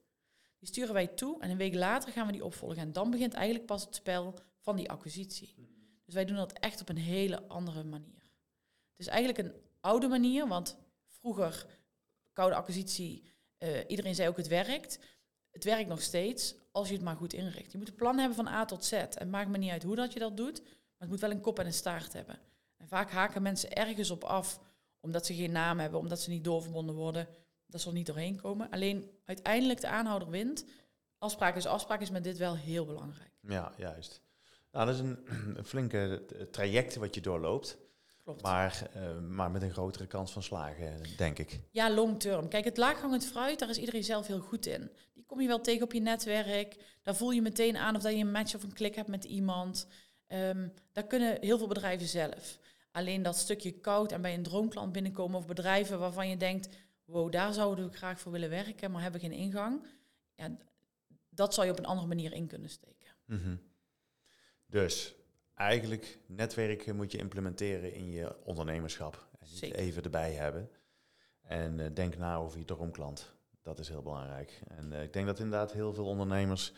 Die 0.58 0.68
sturen 0.68 0.94
wij 0.94 1.06
toe 1.06 1.40
en 1.40 1.50
een 1.50 1.56
week 1.56 1.74
later 1.74 2.12
gaan 2.12 2.26
we 2.26 2.32
die 2.32 2.44
opvolgen. 2.44 2.78
En 2.78 2.92
dan 2.92 3.10
begint 3.10 3.34
eigenlijk 3.34 3.66
pas 3.66 3.84
het 3.84 3.94
spel 3.94 4.34
van 4.60 4.76
die 4.76 4.90
acquisitie. 4.90 5.73
Dus 6.04 6.14
wij 6.14 6.24
doen 6.24 6.36
dat 6.36 6.52
echt 6.52 6.80
op 6.80 6.88
een 6.88 6.96
hele 6.96 7.42
andere 7.48 7.84
manier. 7.84 8.22
Het 8.90 9.06
is 9.06 9.06
eigenlijk 9.06 9.38
een 9.38 9.54
oude 9.80 10.08
manier, 10.08 10.48
want 10.48 10.76
vroeger, 11.06 11.66
koude 12.32 12.54
acquisitie, 12.54 13.32
uh, 13.58 13.78
iedereen 13.86 14.14
zei 14.14 14.28
ook 14.28 14.36
het 14.36 14.48
werkt. 14.48 14.98
Het 15.50 15.64
werkt 15.64 15.88
nog 15.88 16.02
steeds 16.02 16.54
als 16.72 16.88
je 16.88 16.94
het 16.94 17.02
maar 17.02 17.16
goed 17.16 17.32
inricht. 17.32 17.72
Je 17.72 17.78
moet 17.78 17.88
een 17.88 17.94
plan 17.94 18.18
hebben 18.18 18.36
van 18.36 18.48
A 18.48 18.64
tot 18.64 18.84
Z. 18.84 18.92
En 18.92 19.30
maakt 19.30 19.50
me 19.50 19.58
niet 19.58 19.70
uit 19.70 19.82
hoe 19.82 19.96
dat 19.96 20.12
je 20.12 20.18
dat 20.18 20.36
doet, 20.36 20.62
maar 20.62 20.72
het 20.98 21.08
moet 21.08 21.20
wel 21.20 21.30
een 21.30 21.40
kop 21.40 21.58
en 21.58 21.66
een 21.66 21.72
staart 21.72 22.12
hebben. 22.12 22.38
En 22.76 22.88
vaak 22.88 23.10
haken 23.10 23.42
mensen 23.42 23.72
ergens 23.72 24.10
op 24.10 24.24
af 24.24 24.60
omdat 25.00 25.26
ze 25.26 25.34
geen 25.34 25.52
naam 25.52 25.78
hebben, 25.78 26.00
omdat 26.00 26.20
ze 26.20 26.30
niet 26.30 26.44
doorverbonden 26.44 26.94
worden, 26.94 27.28
dat 27.66 27.84
er 27.84 27.92
niet 27.92 28.06
doorheen 28.06 28.40
komen. 28.40 28.70
Alleen 28.70 29.10
uiteindelijk 29.24 29.80
de 29.80 29.88
aanhouder 29.88 30.30
wint. 30.30 30.64
Afspraak 31.18 31.56
is 31.56 31.66
afspraak 31.66 32.00
is 32.00 32.10
met 32.10 32.24
dit 32.24 32.36
wel 32.36 32.56
heel 32.56 32.84
belangrijk. 32.84 33.30
Ja, 33.40 33.72
juist. 33.76 34.22
Nou, 34.74 34.86
dat 34.86 34.94
is 34.94 35.00
een, 35.00 35.18
een 35.58 35.64
flinke 35.64 36.24
traject 36.50 36.96
wat 36.96 37.14
je 37.14 37.20
doorloopt. 37.20 37.78
Klopt. 38.22 38.42
Maar, 38.42 38.90
uh, 38.96 39.18
maar 39.18 39.50
met 39.50 39.62
een 39.62 39.72
grotere 39.72 40.06
kans 40.06 40.32
van 40.32 40.42
slagen, 40.42 41.00
denk 41.16 41.38
ik. 41.38 41.60
Ja, 41.70 41.90
long 41.90 42.20
term. 42.20 42.48
Kijk, 42.48 42.64
het 42.64 42.76
laaghangend 42.76 43.26
fruit, 43.26 43.58
daar 43.58 43.68
is 43.68 43.78
iedereen 43.78 44.04
zelf 44.04 44.26
heel 44.26 44.40
goed 44.40 44.66
in. 44.66 44.90
Die 45.14 45.24
kom 45.26 45.40
je 45.40 45.46
wel 45.46 45.60
tegen 45.60 45.82
op 45.82 45.92
je 45.92 46.00
netwerk. 46.00 46.76
Daar 47.02 47.16
voel 47.16 47.30
je 47.30 47.42
meteen 47.42 47.76
aan 47.76 47.96
of 47.96 48.02
dat 48.02 48.12
je 48.12 48.18
een 48.18 48.30
match 48.30 48.54
of 48.54 48.62
een 48.62 48.72
klik 48.72 48.94
hebt 48.94 49.08
met 49.08 49.24
iemand. 49.24 49.86
Um, 50.28 50.72
daar 50.92 51.06
kunnen 51.06 51.36
heel 51.40 51.58
veel 51.58 51.66
bedrijven 51.66 52.06
zelf. 52.06 52.58
Alleen 52.90 53.22
dat 53.22 53.36
stukje 53.36 53.72
koud 53.72 54.12
en 54.12 54.22
bij 54.22 54.34
een 54.34 54.42
droomklant 54.42 54.92
binnenkomen 54.92 55.38
of 55.38 55.46
bedrijven 55.46 55.98
waarvan 55.98 56.28
je 56.28 56.36
denkt, 56.36 56.68
wow, 57.04 57.32
daar 57.32 57.52
zouden 57.52 57.90
we 57.90 57.96
graag 57.96 58.20
voor 58.20 58.32
willen 58.32 58.50
werken, 58.50 58.90
maar 58.90 59.02
hebben 59.02 59.20
geen 59.20 59.32
ingang. 59.32 59.86
Ja, 60.34 60.56
dat 61.28 61.54
zou 61.54 61.66
je 61.66 61.72
op 61.72 61.78
een 61.78 61.86
andere 61.86 62.08
manier 62.08 62.32
in 62.32 62.46
kunnen 62.46 62.70
steken. 62.70 63.08
Mm 63.26 63.38
-hmm. 63.38 63.60
Dus 64.74 65.14
eigenlijk 65.54 66.18
netwerken 66.26 66.96
moet 66.96 67.12
je 67.12 67.18
implementeren 67.18 67.94
in 67.94 68.10
je 68.10 68.44
ondernemerschap. 68.44 69.28
En 69.40 69.46
niet 69.48 69.58
Zeker. 69.58 69.78
even 69.78 70.02
erbij 70.02 70.32
hebben. 70.32 70.70
En 71.42 71.78
uh, 71.78 71.86
denk 71.94 72.16
na 72.16 72.36
over 72.36 72.58
je 72.58 72.64
droomklant. 72.64 73.32
Dat 73.62 73.78
is 73.78 73.88
heel 73.88 74.02
belangrijk. 74.02 74.60
En 74.68 74.92
uh, 74.92 75.02
ik 75.02 75.12
denk 75.12 75.26
dat 75.26 75.38
inderdaad 75.38 75.72
heel 75.72 75.92
veel 75.92 76.06
ondernemers 76.06 76.72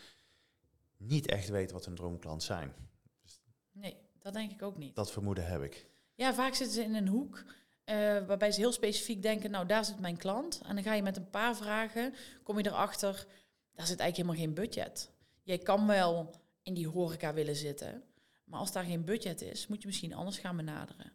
niet 0.97 1.27
echt 1.27 1.49
weten 1.49 1.75
wat 1.75 1.85
hun 1.85 1.95
droomklant 1.95 2.43
zijn. 2.43 2.73
Dus 3.21 3.41
nee, 3.71 3.97
dat 4.19 4.33
denk 4.33 4.51
ik 4.51 4.61
ook 4.61 4.77
niet. 4.77 4.95
Dat 4.95 5.11
vermoeden 5.11 5.47
heb 5.47 5.61
ik. 5.61 5.87
Ja, 6.15 6.33
vaak 6.33 6.53
zitten 6.53 6.75
ze 6.75 6.83
in 6.83 6.95
een 6.95 7.07
hoek. 7.07 7.43
Uh, 7.85 7.95
waarbij 8.25 8.51
ze 8.51 8.59
heel 8.59 8.71
specifiek 8.71 9.21
denken, 9.21 9.51
nou 9.51 9.65
daar 9.65 9.85
zit 9.85 9.99
mijn 9.99 10.17
klant. 10.17 10.61
En 10.65 10.75
dan 10.75 10.83
ga 10.83 10.93
je 10.93 11.03
met 11.03 11.17
een 11.17 11.29
paar 11.29 11.55
vragen, 11.55 12.13
kom 12.43 12.57
je 12.57 12.65
erachter, 12.65 13.27
daar 13.73 13.87
zit 13.87 13.99
eigenlijk 13.99 14.15
helemaal 14.15 14.35
geen 14.35 14.53
budget. 14.53 15.11
Jij 15.43 15.57
kan 15.57 15.87
wel 15.87 16.45
in 16.67 16.73
die 16.73 16.87
horeca 16.87 17.33
willen 17.33 17.55
zitten. 17.55 18.03
Maar 18.43 18.59
als 18.59 18.71
daar 18.71 18.83
geen 18.83 19.05
budget 19.05 19.41
is, 19.41 19.67
moet 19.67 19.81
je 19.81 19.87
misschien 19.87 20.13
anders 20.13 20.37
gaan 20.37 20.57
benaderen. 20.57 21.11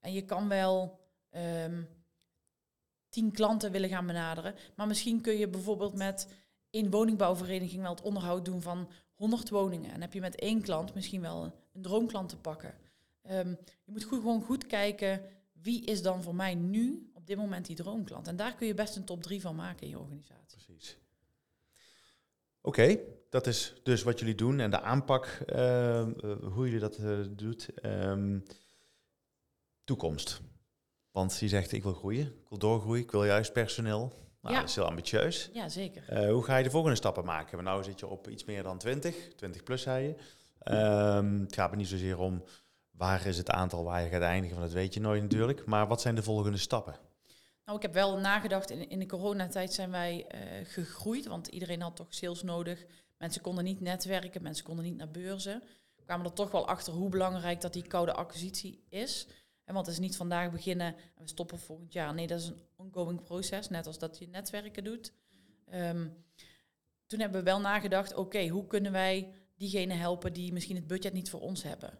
En 0.00 0.12
je 0.12 0.24
kan 0.24 0.48
wel 0.48 1.00
um, 1.30 1.88
tien 3.08 3.32
klanten 3.32 3.72
willen 3.72 3.88
gaan 3.88 4.06
benaderen. 4.06 4.54
Maar 4.76 4.86
misschien 4.86 5.20
kun 5.20 5.36
je 5.36 5.48
bijvoorbeeld 5.48 5.94
met 5.94 6.28
één 6.70 6.90
woningbouwvereniging 6.90 7.82
wel 7.82 7.90
het 7.90 8.02
onderhoud 8.02 8.44
doen 8.44 8.62
van 8.62 8.90
100 9.14 9.48
woningen. 9.48 9.90
En 9.90 10.00
heb 10.00 10.12
je 10.12 10.20
met 10.20 10.36
één 10.36 10.62
klant 10.62 10.94
misschien 10.94 11.20
wel 11.20 11.52
een 11.72 11.82
droomklant 11.82 12.28
te 12.28 12.36
pakken. 12.36 12.74
Um, 13.30 13.58
je 13.84 13.92
moet 13.92 14.04
goed, 14.04 14.18
gewoon 14.18 14.42
goed 14.42 14.66
kijken, 14.66 15.22
wie 15.52 15.84
is 15.84 16.02
dan 16.02 16.22
voor 16.22 16.34
mij 16.34 16.54
nu 16.54 17.10
op 17.14 17.26
dit 17.26 17.36
moment 17.36 17.66
die 17.66 17.76
droomklant? 17.76 18.26
En 18.26 18.36
daar 18.36 18.54
kun 18.54 18.66
je 18.66 18.74
best 18.74 18.96
een 18.96 19.04
top 19.04 19.22
3 19.22 19.40
van 19.40 19.56
maken 19.56 19.82
in 19.82 19.88
je 19.88 19.98
organisatie. 19.98 20.64
Precies. 20.64 20.98
Oké, 22.60 22.98
dat 23.30 23.46
is 23.46 23.74
dus 23.82 24.02
wat 24.02 24.18
jullie 24.18 24.34
doen 24.34 24.60
en 24.60 24.70
de 24.70 24.80
aanpak, 24.80 25.38
uh, 25.46 25.56
uh, 25.58 26.06
hoe 26.42 26.64
jullie 26.64 26.78
dat 26.78 26.98
uh, 26.98 27.18
doet. 27.30 27.68
Um, 27.82 28.44
toekomst. 29.84 30.40
Want 31.10 31.38
je 31.38 31.48
zegt, 31.48 31.72
ik 31.72 31.82
wil 31.82 31.92
groeien, 31.92 32.26
ik 32.26 32.48
wil 32.48 32.58
doorgroeien, 32.58 33.02
ik 33.02 33.10
wil 33.10 33.24
juist 33.24 33.52
personeel. 33.52 34.12
Nou, 34.40 34.54
Ja. 34.54 34.60
dat 34.60 34.70
is 34.70 34.74
heel 34.76 34.84
ambitieus. 34.84 35.50
Ja, 35.52 35.68
zeker. 35.68 36.08
Eh, 36.08 36.30
hoe 36.30 36.44
ga 36.44 36.56
je 36.56 36.64
de 36.64 36.70
volgende 36.70 36.96
stappen 36.96 37.24
maken? 37.24 37.64
Nou 37.64 37.84
zit 37.84 38.00
je 38.00 38.06
op 38.06 38.28
iets 38.28 38.44
meer 38.44 38.62
dan 38.62 38.78
20, 38.78 39.34
20 39.36 39.62
plus 39.62 39.82
zei 39.82 40.04
je. 40.06 40.14
Um, 40.72 41.40
het 41.40 41.54
gaat 41.54 41.70
me 41.70 41.76
niet 41.76 41.88
zozeer 41.88 42.18
om 42.18 42.44
waar 42.90 43.26
is 43.26 43.38
het 43.38 43.50
aantal 43.50 43.84
waar 43.84 44.02
je 44.02 44.08
gaat 44.08 44.22
eindigen, 44.22 44.56
want 44.56 44.68
dat 44.68 44.78
weet 44.80 44.94
je 44.94 45.00
nooit 45.00 45.22
natuurlijk. 45.22 45.66
Maar 45.66 45.86
wat 45.86 46.00
zijn 46.00 46.14
de 46.14 46.22
volgende 46.22 46.58
stappen? 46.58 46.96
Nou, 47.64 47.76
ik 47.76 47.82
heb 47.82 47.94
wel 47.94 48.18
nagedacht, 48.18 48.70
in, 48.70 48.88
in 48.88 48.98
de 48.98 49.06
coronatijd 49.06 49.72
zijn 49.72 49.90
wij 49.90 50.26
uh, 50.34 50.40
gegroeid, 50.68 51.26
want 51.26 51.46
iedereen 51.46 51.80
had 51.82 51.96
toch 51.96 52.14
sales 52.14 52.42
nodig. 52.42 52.84
Mensen 53.18 53.42
konden 53.42 53.64
niet 53.64 53.80
netwerken, 53.80 54.42
mensen 54.42 54.64
konden 54.64 54.84
niet 54.84 54.96
naar 54.96 55.10
beurzen. 55.10 55.62
We 55.96 56.02
kwamen 56.02 56.26
er 56.26 56.32
toch 56.32 56.50
wel 56.50 56.68
achter 56.68 56.92
hoe 56.92 57.08
belangrijk 57.08 57.60
dat 57.60 57.72
die 57.72 57.86
koude 57.86 58.12
acquisitie 58.12 58.84
is. 58.88 59.26
En 59.64 59.74
want 59.74 59.86
het 59.86 59.94
is 59.94 60.00
niet 60.00 60.16
vandaag 60.16 60.50
beginnen 60.50 60.86
en 60.86 61.22
we 61.22 61.28
stoppen 61.28 61.58
volgend 61.58 61.92
jaar. 61.92 62.14
Nee, 62.14 62.26
dat 62.26 62.40
is 62.40 62.46
een 62.46 62.62
ongoing 62.76 63.22
proces, 63.22 63.68
net 63.68 63.86
als 63.86 63.98
dat 63.98 64.18
je 64.18 64.28
netwerken 64.28 64.84
doet. 64.84 65.12
Ehm, 65.64 66.08
toen 67.06 67.20
hebben 67.20 67.38
we 67.38 67.44
wel 67.44 67.60
nagedacht, 67.60 68.14
oké, 68.14 68.48
hoe 68.48 68.66
kunnen 68.66 68.92
wij 68.92 69.32
diegenen 69.56 69.98
helpen 69.98 70.32
die 70.32 70.52
misschien 70.52 70.76
het 70.76 70.86
budget 70.86 71.12
niet 71.12 71.30
voor 71.30 71.40
ons 71.40 71.62
hebben? 71.62 71.98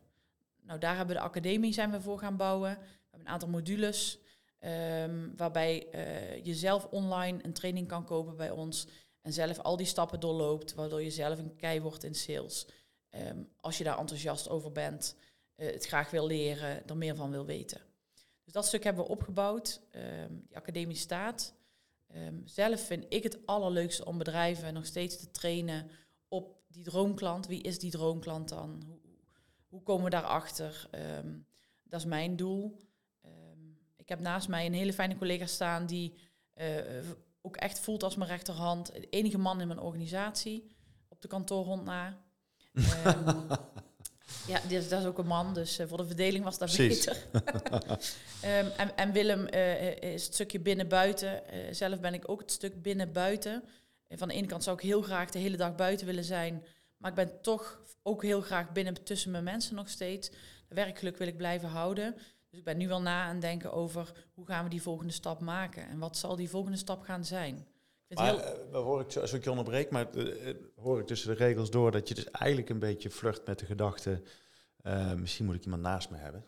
Nou, 0.62 0.78
daar 0.78 0.96
hebben 0.96 1.14
we 1.14 1.20
de 1.20 1.28
academie 1.28 1.72
zijn 1.72 1.90
we 1.90 2.00
voor 2.00 2.18
gaan 2.18 2.36
bouwen. 2.36 2.70
We 2.70 2.86
hebben 3.10 3.20
een 3.20 3.32
aantal 3.32 3.48
modules 3.48 4.18
um, 4.60 5.32
waarbij 5.36 5.86
uh, 5.94 6.44
je 6.44 6.54
zelf 6.54 6.84
online 6.84 7.38
een 7.44 7.52
training 7.52 7.88
kan 7.88 8.04
kopen 8.04 8.36
bij 8.36 8.50
ons 8.50 8.88
en 9.26 9.32
zelf 9.32 9.58
al 9.58 9.76
die 9.76 9.86
stappen 9.86 10.20
doorloopt, 10.20 10.74
waardoor 10.74 11.02
je 11.02 11.10
zelf 11.10 11.38
een 11.38 11.56
kei 11.56 11.80
wordt 11.80 12.04
in 12.04 12.14
sales. 12.14 12.66
Um, 13.10 13.48
als 13.60 13.78
je 13.78 13.84
daar 13.84 13.98
enthousiast 13.98 14.48
over 14.48 14.72
bent, 14.72 15.16
uh, 15.56 15.72
het 15.72 15.86
graag 15.86 16.10
wil 16.10 16.26
leren, 16.26 16.88
er 16.88 16.96
meer 16.96 17.16
van 17.16 17.30
wil 17.30 17.46
weten. 17.46 17.80
Dus 18.44 18.52
dat 18.52 18.66
stuk 18.66 18.84
hebben 18.84 19.04
we 19.04 19.10
opgebouwd. 19.10 19.80
Um, 19.90 20.44
die 20.46 20.56
academie 20.56 20.96
staat. 20.96 21.54
Um, 22.14 22.42
zelf 22.44 22.80
vind 22.80 23.04
ik 23.08 23.22
het 23.22 23.46
allerleukste 23.46 24.04
om 24.04 24.18
bedrijven 24.18 24.74
nog 24.74 24.86
steeds 24.86 25.16
te 25.16 25.30
trainen 25.30 25.90
op 26.28 26.58
die 26.68 26.84
droomklant. 26.84 27.46
Wie 27.46 27.62
is 27.62 27.78
die 27.78 27.90
droomklant 27.90 28.48
dan? 28.48 28.82
Hoe, 28.86 28.98
hoe 29.68 29.82
komen 29.82 30.04
we 30.04 30.10
daarachter? 30.10 30.88
Um, 31.18 31.46
dat 31.82 32.00
is 32.00 32.06
mijn 32.06 32.36
doel. 32.36 32.76
ik 33.96 34.08
heb 34.08 34.20
naast 34.20 34.48
mij 34.48 34.66
een 34.66 34.72
hele 34.72 34.92
fijne 34.92 35.16
collega 35.16 35.46
staan 35.46 35.86
die 35.86 36.14
uh, 36.54 36.66
ook 37.46 37.56
echt 37.56 37.80
voelt 37.80 38.02
als 38.02 38.16
mijn 38.16 38.30
rechterhand. 38.30 38.92
De 38.92 39.08
enige 39.10 39.38
man 39.38 39.60
in 39.60 39.66
mijn 39.66 39.80
organisatie 39.80 40.66
op 41.08 41.22
de 41.22 41.28
kantoorhond 41.28 41.84
na. 41.84 42.18
Um, 42.72 43.46
ja, 44.52 44.60
dat 44.68 45.00
is 45.00 45.04
ook 45.04 45.18
een 45.18 45.26
man, 45.26 45.54
dus 45.54 45.80
uh, 45.80 45.86
voor 45.86 45.98
de 45.98 46.06
verdeling 46.06 46.44
was 46.44 46.58
dat 46.58 46.72
Precies. 46.74 47.04
beter. 47.04 47.26
um, 47.32 48.70
en, 48.82 48.96
en, 48.96 49.12
Willem 49.12 49.48
uh, 49.54 49.96
is 49.96 50.24
het 50.24 50.34
stukje 50.34 50.60
binnen-buiten. 50.60 51.42
Uh, 51.54 51.58
zelf 51.70 52.00
ben 52.00 52.14
ik 52.14 52.28
ook 52.28 52.40
het 52.40 52.52
stuk 52.52 52.82
binnen-buiten. 52.82 53.62
van 54.08 54.28
de 54.28 54.34
ene 54.34 54.46
kant 54.46 54.62
zou 54.62 54.76
ik 54.76 54.82
heel 54.82 55.02
graag 55.02 55.30
de 55.30 55.38
hele 55.38 55.56
dag 55.56 55.74
buiten 55.74 56.06
willen 56.06 56.24
zijn. 56.24 56.64
Maar 56.96 57.10
ik 57.10 57.16
ben 57.16 57.40
toch 57.42 57.80
ook 58.02 58.22
heel 58.22 58.40
graag 58.40 58.72
binnen 58.72 59.04
tussen 59.04 59.30
mijn 59.30 59.44
mensen 59.44 59.74
nog 59.74 59.88
steeds. 59.88 60.30
De 60.68 60.74
werkgeluk 60.74 61.16
wil 61.16 61.26
ik 61.28 61.36
blijven 61.36 61.68
houden. 61.68 62.16
Dus 62.56 62.64
ik 62.64 62.70
ben 62.72 62.80
nu 62.80 62.88
wel 62.88 63.02
na 63.02 63.24
aan 63.24 63.40
denken 63.40 63.72
over 63.72 64.12
hoe 64.34 64.46
gaan 64.46 64.64
we 64.64 64.70
die 64.70 64.82
volgende 64.82 65.12
stap 65.12 65.40
maken. 65.40 65.88
En 65.88 65.98
wat 65.98 66.16
zal 66.16 66.36
die 66.36 66.48
volgende 66.48 66.76
stap 66.76 67.02
gaan 67.02 67.24
zijn. 67.24 67.66
Maar 68.08 68.26
heel... 68.26 68.82
hoor 68.82 69.00
ik, 69.00 69.16
als 69.16 69.32
ik 69.32 69.44
je 69.44 69.50
onderbreek, 69.50 69.90
maar 69.90 70.06
hoor 70.76 71.00
ik 71.00 71.06
tussen 71.06 71.28
de 71.28 71.44
regels 71.44 71.70
door 71.70 71.90
dat 71.90 72.08
je 72.08 72.14
dus 72.14 72.30
eigenlijk 72.30 72.68
een 72.68 72.78
beetje 72.78 73.10
vlucht 73.10 73.46
met 73.46 73.58
de 73.58 73.66
gedachte, 73.66 74.22
uh, 74.82 75.12
misschien 75.12 75.44
moet 75.44 75.54
ik 75.54 75.64
iemand 75.64 75.82
naast 75.82 76.10
me 76.10 76.16
hebben. 76.16 76.44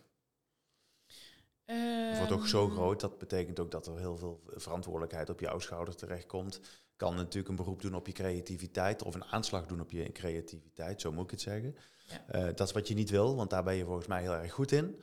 het 1.64 2.16
wordt 2.16 2.33
ook 2.33 2.47
zo 2.47 2.64
ehm. 2.64 2.75
groot, 2.75 3.01
dat 3.01 3.18
betekent 3.18 3.61
ook 3.61 3.71
dat 3.71 3.87
er 3.87 3.99
heel 3.99 4.16
veel 4.16 4.42
verantwoordelijkheid 4.47 5.31
op 5.31 5.40
jouw 5.40 5.59
schouder 5.59 5.97
terechtkomt. 5.97 6.61
Kan 6.97 7.14
natuurlijk 7.14 7.49
een 7.49 7.57
beroep 7.57 7.83
doen 7.83 7.94
op 7.94 8.07
je 8.07 8.12
creativiteit 8.12 9.03
of 9.03 9.14
een 9.14 9.25
aanslag 9.25 9.66
doen 9.66 9.81
op 9.81 9.90
je 9.90 10.12
creativiteit, 10.12 11.01
zo 11.01 11.12
moet 11.12 11.25
ik 11.25 11.31
het 11.31 11.40
zeggen. 11.40 11.77
Ja. 12.07 12.35
Uh, 12.35 12.44
dat 12.55 12.68
is 12.68 12.73
wat 12.73 12.88
je 12.88 12.94
niet 12.94 13.11
wil, 13.11 13.37
want 13.37 13.51
daar 13.51 13.64
ben 13.64 13.75
je 13.75 13.85
volgens 13.85 14.07
mij 14.07 14.23
heel 14.23 14.35
erg 14.35 14.53
goed 14.53 14.73
in. 14.73 15.01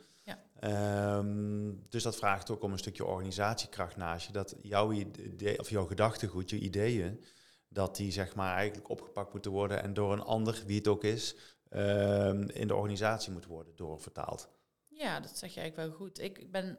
Um, 0.64 1.86
dus 1.88 2.02
dat 2.02 2.16
vraagt 2.16 2.50
ook 2.50 2.62
om 2.62 2.72
een 2.72 2.78
stukje 2.78 3.04
organisatiekracht 3.04 3.96
naast 3.96 4.26
je. 4.26 4.32
Dat 4.32 4.56
jouw 4.62 4.92
idee, 4.92 5.58
of 5.58 5.70
jouw 5.70 5.86
gedachtegoed, 5.86 6.50
je 6.50 6.58
ideeën, 6.58 7.24
dat 7.68 7.96
die 7.96 8.12
zeg 8.12 8.34
maar 8.34 8.54
eigenlijk 8.56 8.88
opgepakt 8.88 9.32
moeten 9.32 9.50
worden 9.50 9.82
en 9.82 9.94
door 9.94 10.12
een 10.12 10.22
ander, 10.22 10.62
wie 10.66 10.76
het 10.76 10.88
ook 10.88 11.04
is, 11.04 11.36
um, 11.70 12.48
in 12.50 12.68
de 12.68 12.74
organisatie 12.74 13.32
moet 13.32 13.46
worden 13.46 13.76
doorvertaald. 13.76 14.48
Ja, 14.82 15.20
dat 15.20 15.38
zeg 15.38 15.54
je 15.54 15.60
eigenlijk 15.60 15.88
wel 15.88 15.98
goed. 15.98 16.20
Ik, 16.20 16.38
ik 16.38 16.50
ben 16.50 16.78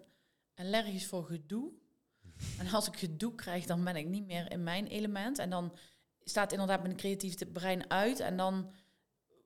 allergisch 0.56 1.08
voor 1.08 1.26
gedoe. 1.26 1.72
En 2.60 2.68
als 2.72 2.88
ik 2.88 2.98
gedoe 2.98 3.36
krijg, 3.36 3.66
dan 3.66 3.84
ben 3.84 3.96
ik 3.96 4.06
niet 4.06 4.26
meer 4.26 4.52
in 4.52 4.63
mijn 4.63 4.88
element. 4.88 5.40
En 5.40 5.50
dan 5.50 5.78
staat 6.24 6.52
inderdaad 6.52 6.82
mijn 6.82 6.96
creatieve 6.96 7.46
brein 7.46 7.90
uit. 7.90 8.20
En 8.20 8.38
dan 8.38 8.72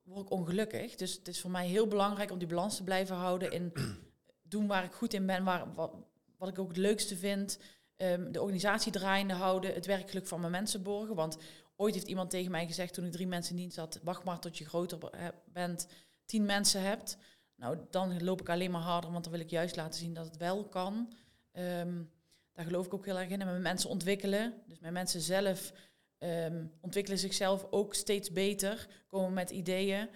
word 0.04 0.26
ik 0.26 0.32
ongelukkig. 0.32 0.96
Dus 0.96 1.14
het 1.14 1.28
is 1.28 1.42
voor 1.42 1.52
mij 1.52 1.68
heel 1.68 1.88
belangrijk 1.88 2.32
om 2.32 2.38
die 2.38 2.48
balans 2.48 2.76
te 2.76 2.84
blijven 2.84 3.16
houden 3.16 3.52
in 3.52 3.72
doen 4.52 4.68
waar 4.68 4.84
ik 4.84 4.92
goed 4.92 5.14
in 5.14 5.26
ben, 5.26 5.44
waar, 5.44 5.74
wat, 5.74 6.50
ik 6.50 6.60
ook 6.60 6.68
het 6.68 6.78
leukste 6.78 7.18
vind. 7.18 7.60
Um, 7.98 8.32
de 8.32 8.42
organisatie 8.42 8.92
draaiende 8.92 9.34
houden, 9.34 9.74
het 9.74 9.86
werkelijk 9.86 10.28
van 10.28 10.40
mijn 10.40 10.52
mensen 10.52 10.84
borgen. 10.84 11.16
Want 11.16 11.38
ooit 11.76 11.94
heeft 11.94 12.08
iemand 12.08 12.30
tegen 12.30 12.52
mij 12.52 12.66
gezegd 12.66 12.94
toen 12.94 13.06
ik 13.06 13.12
drie 13.12 13.28
mensen 13.28 13.56
dienst 13.56 13.78
had, 13.78 14.00
wacht 14.04 14.24
maar 14.24 14.40
tot 14.40 14.58
je 14.58 14.66
groter 14.66 14.98
bent, 15.46 15.88
tien 16.26 16.46
mensen 16.46 16.82
hebt. 16.82 17.18
Nou, 17.56 17.78
dan 17.90 18.24
loop 18.24 18.42
ik 18.42 18.50
alleen 18.50 18.72
maar 18.72 18.82
harder, 18.82 19.12
want 19.12 19.24
dan 19.24 19.34
wil 19.34 19.42
ik 19.42 19.50
juist 19.50 19.76
laten 19.76 20.00
zien 20.00 20.14
dat 20.14 20.26
het 20.26 20.38
wel 20.38 20.66
kan. 20.66 21.14
Um, 21.52 22.12
daar 22.54 22.66
geloof 22.66 22.86
ik 22.86 22.94
ook 22.94 23.06
heel 23.06 23.20
erg 23.20 23.30
in. 23.30 23.42
En 23.42 23.48
mijn 23.48 23.62
mensen 23.62 23.90
ontwikkelen. 23.90 24.54
Dus 24.68 24.80
mijn 24.80 24.94
mensen 24.94 25.22
zelf 25.22 25.74
um, 26.18 26.72
ontwikkelen 26.82 27.20
zichzelf 27.20 27.68
ook 27.70 27.94
steeds 27.94 28.32
beter, 28.32 28.88
komen 29.08 29.34
met 29.34 29.50
ideeën. 29.50 30.10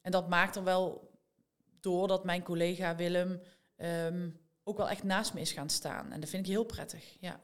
En 0.00 0.10
dat 0.10 0.28
maakt 0.28 0.56
er 0.56 0.64
wel 0.64 1.12
door 1.84 2.08
dat 2.08 2.24
mijn 2.24 2.42
collega 2.42 2.96
Willem 2.96 3.40
um, 3.76 4.40
ook 4.62 4.76
wel 4.76 4.88
echt 4.88 5.02
naast 5.02 5.34
me 5.34 5.40
is 5.40 5.52
gaan 5.52 5.70
staan. 5.70 6.12
En 6.12 6.20
dat 6.20 6.28
vind 6.28 6.46
ik 6.46 6.52
heel 6.52 6.64
prettig, 6.64 7.16
ja. 7.20 7.40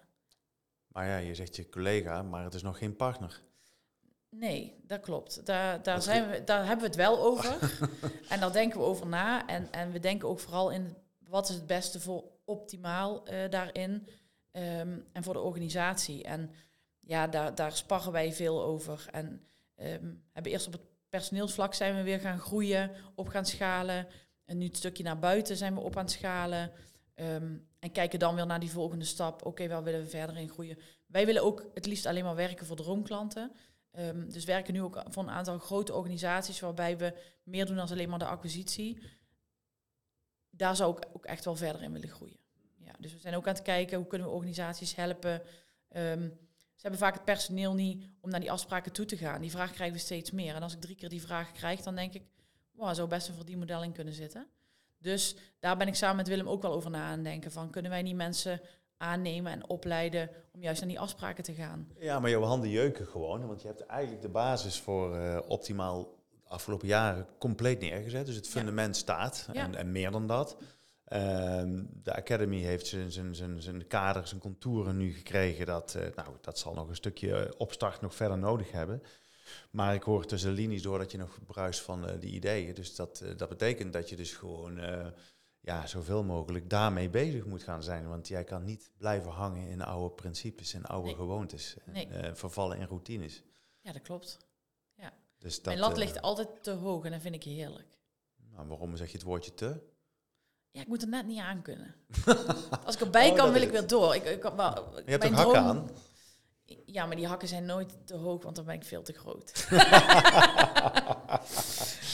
Maar 0.87 1.07
ja, 1.07 1.17
je 1.17 1.35
zegt 1.35 1.57
je 1.57 1.69
collega, 1.69 2.23
maar 2.23 2.45
het 2.45 2.55
is 2.55 2.63
nog 2.63 2.79
geen 2.79 2.97
partner. 2.97 3.41
Nee, 4.31 4.75
dat 4.83 5.01
klopt. 5.01 5.47
Daar, 5.47 5.83
daar, 5.83 6.03
zijn 6.03 6.31
we, 6.31 6.45
daar 6.45 6.67
hebben 6.67 6.81
we 6.81 6.87
het 6.87 6.97
wel 6.97 7.23
over. 7.23 7.59
en 8.29 8.41
daar 8.41 8.53
denken 8.53 8.79
we 8.79 8.85
over 8.85 9.07
na. 9.07 9.47
En, 9.47 9.73
en 9.73 9.93
we 9.93 10.01
denken 10.01 10.29
ook 10.29 10.41
vooral 10.41 10.71
in 10.71 10.97
wat 11.19 11.49
is 11.49 11.55
het 11.55 11.67
beste 11.67 12.01
voor 12.01 12.25
optimaal 12.45 13.33
uh, 13.33 13.51
daarin. 13.51 14.07
Um, 14.53 15.07
en 15.13 15.23
voor 15.23 15.33
de 15.33 15.41
organisatie. 15.41 16.25
En 16.25 16.51
ja, 16.99 17.27
daar, 17.27 17.55
daar 17.55 17.73
sparren 17.73 18.13
wij 18.13 18.33
veel 18.33 18.63
over. 18.63 19.07
En 19.11 19.47
um, 19.77 20.25
hebben 20.33 20.53
eerst 20.53 20.67
op 20.67 20.73
het 20.73 20.83
personeelsvlak 21.09 21.75
zijn 21.75 21.97
we 21.97 22.03
weer 22.03 22.21
gaan 22.21 22.39
groeien, 22.39 22.91
op 23.15 23.29
gaan 23.29 23.47
schalen. 23.47 24.07
En 24.51 24.59
nu 24.59 24.65
het 24.65 24.77
stukje 24.77 25.03
naar 25.03 25.19
buiten 25.19 25.57
zijn 25.57 25.75
we 25.75 25.81
op 25.81 25.97
aan 25.97 26.05
het 26.05 26.13
schalen. 26.13 26.73
Um, 27.15 27.69
en 27.79 27.93
kijken 27.93 28.19
dan 28.19 28.35
weer 28.35 28.47
naar 28.47 28.61
die 28.61 28.71
volgende 28.71 29.05
stap. 29.05 29.47
Oké, 29.47 29.69
waar 29.69 29.83
willen 29.83 30.01
we 30.01 30.07
verder 30.07 30.37
in 30.37 30.49
groeien? 30.49 30.79
Wij 31.07 31.27
willen 31.27 31.43
ook 31.43 31.71
het 31.75 31.87
liefst 31.87 32.07
alleen 32.07 32.25
maar 32.25 32.35
werken 32.35 32.67
voor 32.67 32.77
droomklanten. 32.77 33.53
Um, 33.99 34.33
dus 34.33 34.45
werken 34.45 34.73
nu 34.73 34.83
ook 34.83 35.03
voor 35.09 35.23
een 35.23 35.31
aantal 35.31 35.59
grote 35.59 35.95
organisaties 35.95 36.61
waarbij 36.61 36.99
we 36.99 37.15
meer 37.43 37.67
doen 37.67 37.77
dan 37.77 37.89
alleen 37.89 38.09
maar 38.09 38.19
de 38.19 38.25
acquisitie. 38.25 39.03
Daar 40.51 40.77
zou 40.77 40.97
ik 40.97 41.09
ook 41.13 41.25
echt 41.25 41.45
wel 41.45 41.57
verder 41.57 41.83
in 41.83 41.93
willen 41.93 42.09
groeien. 42.09 42.39
Ja, 42.79 42.93
dus 42.99 43.13
we 43.13 43.19
zijn 43.19 43.35
ook 43.35 43.47
aan 43.47 43.55
het 43.55 43.63
kijken 43.63 43.99
hoe 43.99 44.07
kunnen 44.07 44.29
we 44.29 44.35
organisaties 44.35 44.95
helpen. 44.95 45.43
Um, 45.97 46.39
ze 46.75 46.87
hebben 46.87 47.01
vaak 47.01 47.15
het 47.15 47.25
personeel 47.25 47.75
niet 47.75 48.05
om 48.21 48.31
naar 48.31 48.41
die 48.41 48.53
afspraken 48.53 48.93
toe 48.93 49.05
te 49.05 49.17
gaan. 49.17 49.41
Die 49.41 49.51
vraag 49.51 49.73
krijgen 49.73 49.97
we 49.97 50.03
steeds 50.03 50.31
meer. 50.31 50.55
En 50.55 50.63
als 50.63 50.75
ik 50.75 50.81
drie 50.81 50.97
keer 50.97 51.09
die 51.09 51.23
vraag 51.23 51.53
krijg, 51.53 51.81
dan 51.81 51.95
denk 51.95 52.15
ik, 52.15 52.23
wow, 52.81 52.95
zou 52.95 53.09
best 53.09 53.29
een 53.29 53.35
verdienmodel 53.35 53.83
in 53.83 53.93
kunnen 53.93 54.15
zitten. 54.15 54.47
Dus 54.99 55.37
daar 55.59 55.77
ben 55.77 55.87
ik 55.87 55.95
samen 55.95 56.17
met 56.17 56.29
Willem 56.29 56.49
ook 56.49 56.63
wel 56.63 56.73
over 56.73 56.91
na 56.91 57.05
aan 57.05 57.23
denken. 57.23 57.53
Van 57.53 57.71
kunnen 57.71 57.91
wij 57.91 58.03
niet 58.03 58.17
mensen 58.17 58.61
aannemen 58.97 59.53
en 59.53 59.69
opleiden 59.69 60.31
om 60.53 60.63
juist 60.63 60.81
naar 60.81 60.89
die 60.89 61.01
afspraken 61.01 61.45
te 61.45 61.55
gaan? 61.55 61.89
Ja, 61.99 62.21
maar 62.21 62.31
jouw 62.31 62.43
handen 62.43 62.71
jeuken 62.71 63.07
gewoon. 63.07 63.47
Want 63.47 63.63
je 63.63 63.67
hebt 63.67 63.87
eigenlijk 63.87 64.23
de 64.23 64.29
basis 64.29 64.81
voor 64.81 65.17
uh, 65.17 65.39
optimaal 65.49 66.03
de 66.43 66.49
afgelopen 66.49 66.89
jaren 66.89 67.27
compleet 67.39 67.81
neergezet. 67.81 68.27
Dus 68.27 68.35
het 68.35 68.49
fundament 68.49 68.97
staat 68.97 69.49
en, 69.53 69.75
en 69.75 69.93
meer 69.93 70.11
dan 70.11 70.27
dat. 70.27 70.57
Ehm, 71.05 71.83
de 72.03 72.15
Academy 72.15 72.61
heeft 72.61 72.87
zijn, 72.87 73.13
zijn, 73.13 73.35
zijn, 73.35 73.63
zijn 73.63 73.87
kaders, 73.87 74.29
zijn 74.29 74.41
contouren 74.41 74.97
nu 74.97 75.13
gekregen. 75.13 75.67
Dat, 75.67 75.95
uh, 75.97 76.03
nou, 76.15 76.29
dat 76.41 76.59
zal 76.59 76.75
nog 76.75 76.89
een 76.89 76.97
stukje 76.97 77.55
opstart 77.59 78.01
nog 78.01 78.15
verder 78.15 78.39
nodig 78.39 78.73
hebben. 78.73 79.03
Maar 79.71 79.95
ik 79.95 80.03
hoor 80.03 80.27
tussen 80.27 80.51
de 80.51 80.57
linies 80.57 80.83
door 80.83 80.99
dat 80.99 81.11
je 81.11 81.19
nog 81.19 81.39
bruist 81.47 81.81
van 81.81 82.09
uh, 82.09 82.21
die 82.21 82.33
ideeën. 82.33 82.75
Dus 82.75 82.95
dat, 82.95 83.21
uh, 83.25 83.37
dat 83.37 83.49
betekent 83.49 83.93
dat 83.93 84.09
je 84.09 84.17
dus 84.17 84.33
gewoon 84.33 84.81
ja, 85.61 85.87
zoveel 85.87 86.25
mogelijk 86.25 86.71
daarmee 86.71 87.09
bezig 87.09 87.45
moet 87.45 87.63
gaan 87.63 87.83
zijn. 87.83 88.09
Want 88.09 88.29
jij 88.29 88.45
kan 88.45 88.65
niet 88.65 88.91
blijven 88.97 89.31
hangen 89.31 89.69
in 89.69 89.83
oude 89.83 90.15
principes 90.15 90.75
en 90.75 90.85
oude 90.85 91.15
gewoontes. 91.15 91.77
En, 91.93 92.37
vervallen 92.37 92.79
in 92.79 92.87
routines. 92.87 93.43
Ja, 93.81 93.93
dat 93.93 94.03
klopt. 94.03 94.39
Ja. 94.95 95.13
Dus 95.39 95.55
dat, 95.55 95.65
Mijn 95.65 95.79
lat 95.79 95.97
ligt 95.97 96.23
altijd 96.23 96.49
te 96.63 96.71
hoog 96.71 97.05
en 97.05 97.11
dat 97.11 97.21
vind 97.21 97.35
ik 97.35 97.45
heerlijk. 97.45 97.99
Nou, 98.53 98.69
waarom 98.69 98.97
zeg 98.97 99.11
je 99.11 99.17
het 99.17 99.27
woordje 99.27 99.55
te? 99.55 99.81
Ja, 100.71 100.81
ik 100.81 100.87
moet 100.87 101.03
er 101.03 101.09
net 101.09 101.27
niet 101.27 101.39
aan 101.39 101.63
kunnen. 101.63 101.95
Als 102.87 102.95
ik 102.95 103.01
erbij 103.01 103.31
oh, 103.31 103.37
kan, 103.37 103.53
wil 103.53 103.63
ik 103.63 103.71
weer 103.71 103.87
door. 103.87 104.15
Ik, 104.15 104.25
ik, 104.25 104.43
je 104.43 105.03
hebt 105.05 105.25
een 105.25 105.35
hakken 105.35 105.61
aan? 105.61 105.91
Ja, 106.93 107.07
maar 107.07 107.17
die 107.17 107.27
hakken 107.27 107.49
zijn 107.49 107.65
nooit 107.65 107.97
te 108.05 108.15
hoog, 108.15 108.43
want 108.43 108.57
dan 108.57 108.65
ben 108.65 108.75
ik 108.75 108.85
veel 108.85 109.03
te 109.03 109.13
groot. 109.13 109.51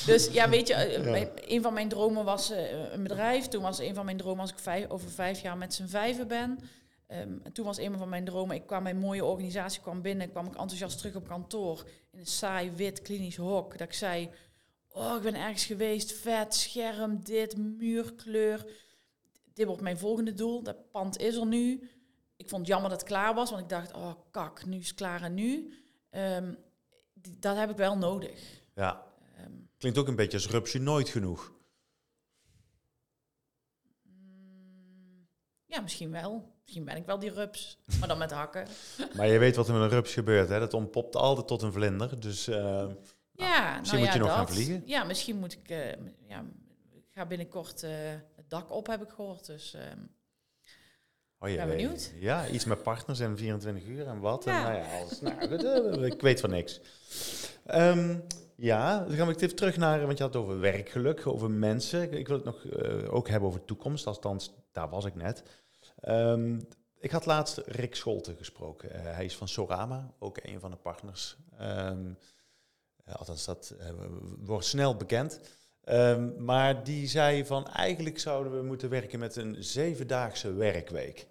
dus 0.07 0.33
ja, 0.33 0.49
weet 0.49 0.69
je, 0.69 0.75
eh, 0.75 1.55
een 1.55 1.62
van 1.62 1.75
mijn 1.75 1.89
dromen 1.89 2.25
was 2.25 2.51
uh, 2.51 2.93
een 2.93 3.03
bedrijf. 3.03 3.49
Toen 3.49 3.62
was 3.62 3.79
een 3.79 3.95
van 3.95 4.05
mijn 4.05 4.17
dromen 4.17 4.41
als 4.41 4.51
ik 4.51 4.59
vijf, 4.59 4.89
over 4.89 5.11
vijf 5.11 5.41
jaar 5.41 5.57
met 5.57 5.75
z'n 5.75 5.87
vijven 5.87 6.29
ben. 6.29 6.59
Um, 7.09 7.43
toen 7.53 7.65
was 7.65 7.79
een 7.79 7.99
van 7.99 8.09
mijn 8.09 8.25
dromen, 8.25 8.57
ik 8.57 8.67
kwam 8.67 8.83
bij 8.83 8.93
een 8.93 8.99
mooie 8.99 9.25
organisatie, 9.25 9.81
kwam 9.81 10.03
binnen, 10.03 10.31
kwam 10.31 10.47
ik 10.47 10.57
enthousiast 10.57 10.99
terug 10.99 11.15
op 11.15 11.29
kantoor. 11.29 11.85
In 12.12 12.19
een 12.19 12.27
saai, 12.27 12.71
wit, 12.71 13.03
klinisch 13.03 13.37
hok. 13.37 13.79
Dat 13.79 13.89
ik 13.89 13.93
zei, 13.93 14.31
oh, 14.89 15.15
ik 15.17 15.23
ben 15.23 15.35
ergens 15.35 15.65
geweest, 15.65 16.12
vet, 16.12 16.55
scherm, 16.55 17.25
dit, 17.25 17.57
muurkleur. 17.57 18.67
dit 19.55 19.67
wordt 19.67 19.83
mijn 19.83 19.99
volgende 19.99 20.35
doel. 20.35 20.62
Dat 20.62 20.91
pand 20.91 21.19
is 21.19 21.37
er 21.37 21.47
nu. 21.47 21.91
Ik 22.47 22.53
vond 22.53 22.67
het 22.67 22.71
jammer 22.75 22.91
dat 22.91 23.01
het 23.01 23.09
klaar 23.11 23.35
was, 23.35 23.51
want 23.51 23.63
ik 23.63 23.69
dacht, 23.69 23.93
oh 23.93 24.13
kak, 24.31 24.65
nu 24.65 24.79
is 24.79 24.87
het 24.89 24.97
klaar 24.97 25.23
en 25.23 25.35
nu. 25.35 25.73
Ehm, 26.11 26.55
dat 27.39 27.57
heb 27.57 27.71
ik 27.71 27.77
wel 27.77 27.97
nodig. 27.99 28.61
Ja, 28.75 29.05
Ehm, 29.37 29.53
klinkt 29.79 29.99
ook 29.99 30.09
een 30.09 30.17
beetje 30.17 30.37
als 30.37 30.49
rupsje 30.49 30.79
nooit 30.79 31.09
genoeg. 31.09 31.53
mm, 34.03 35.27
ja, 35.67 35.81
misschien 35.81 36.11
wel. 36.11 36.55
Misschien 36.63 36.85
ben 36.85 36.97
ik 36.97 37.07
wel 37.07 37.19
die 37.19 37.33
rups, 37.33 37.79
maar 37.99 38.09
dan 38.09 38.19
met 38.19 38.31
hakken. 38.31 38.67
Maar 39.17 39.27
je 39.27 39.39
weet 39.39 39.57
wat 39.57 39.69
er 39.69 39.75
met 39.75 39.83
een 39.83 39.89
rups 39.89 40.13
gebeurt, 40.13 40.49
hè? 40.49 40.59
Dat 40.59 40.75
ontpopt 40.75 41.17
altijd 41.17 41.47
tot 41.47 41.63
een 41.63 41.73
vlinder. 41.73 42.21
Dus 42.21 42.47
eh, 42.47 42.57
Ja, 43.33 43.79
misschien 43.79 43.83
nou 43.83 43.99
moet 43.99 44.07
ja, 44.07 44.13
je 44.13 44.19
nog 44.19 44.29
gaan 44.31 44.45
dat. 44.45 44.51
vliegen. 44.55 44.83
Ja, 44.87 45.05
misschien 45.05 45.37
moet 45.39 45.53
ik. 45.53 45.69
eh, 45.69 45.93
ja, 46.29 46.45
ik 46.91 47.05
ga 47.11 47.27
binnenkort 47.27 47.83
eh, 47.83 47.91
het 48.37 48.51
dak 48.51 48.71
op, 48.71 48.87
heb 48.87 49.03
ik 49.03 49.09
gehoord. 49.11 49.47
Dus 49.47 49.75
ehm, 49.75 49.99
oh, 51.51 51.57
Ben 51.57 51.69
benieuwd. 51.69 52.13
Ja, 52.21 52.49
iets 52.49 52.65
met 52.65 52.83
partners 52.83 53.21
en 53.21 53.37
24 53.37 53.87
uur 53.87 54.07
en 54.07 54.19
wat. 54.19 54.47
En, 54.47 54.53
Ja. 54.53 54.63
nou 54.63 54.75
ja, 54.75 54.99
alles, 55.01 55.21
nou, 55.21 55.49
goed, 55.49 56.03
ik 56.13 56.21
weet 56.21 56.41
van 56.41 56.51
niks. 56.51 56.81
Ehm, 57.67 58.17
ja, 58.57 59.05
dan 59.05 59.17
gaan 59.17 59.27
we 59.27 59.35
even 59.35 59.57
terug 59.57 59.77
naar, 59.77 60.07
want 60.07 60.19
je 60.19 60.25
had 60.25 60.35
het 60.35 60.43
over 60.43 60.61
werkgeluk, 60.61 61.27
over 61.27 61.51
mensen. 61.51 62.03
Ik, 62.03 62.13
ik 62.13 62.29
wil 62.29 62.37
het 62.37 62.45
nog 62.45 62.65
eh, 62.65 63.15
ook 63.15 63.29
hebben 63.29 63.49
over 63.49 63.65
toekomst, 63.65 64.07
althans, 64.07 64.55
daar 64.73 64.89
was 64.89 65.05
ik 65.05 65.15
net. 65.15 65.43
Ehm, 66.01 66.59
ik 66.99 67.11
had 67.11 67.27
laatst 67.27 67.63
Rick 67.67 67.95
Scholte 67.95 68.35
gesproken. 68.35 68.91
Eh, 68.91 69.03
hij 69.03 69.25
is 69.25 69.37
van 69.37 69.49
Sorama, 69.49 70.15
ook 70.19 70.39
een 70.43 70.61
van 70.61 70.71
de 70.71 70.77
partners. 70.77 71.37
Ehm, 71.59 72.13
eh, 73.05 73.15
althans, 73.15 73.45
dat 73.45 73.75
wordt 74.39 74.67
snel 74.67 74.97
bekend. 74.97 75.41
Maar 76.39 76.85
die 76.85 77.09
zei 77.09 77.45
van 77.45 77.67
eigenlijk 77.67 78.19
zouden 78.19 78.57
we 78.57 78.63
moeten 78.67 78.89
werken 78.89 79.19
met 79.19 79.37
een 79.37 79.57
zevendaagse 79.59 80.53
werkweek. 80.53 81.27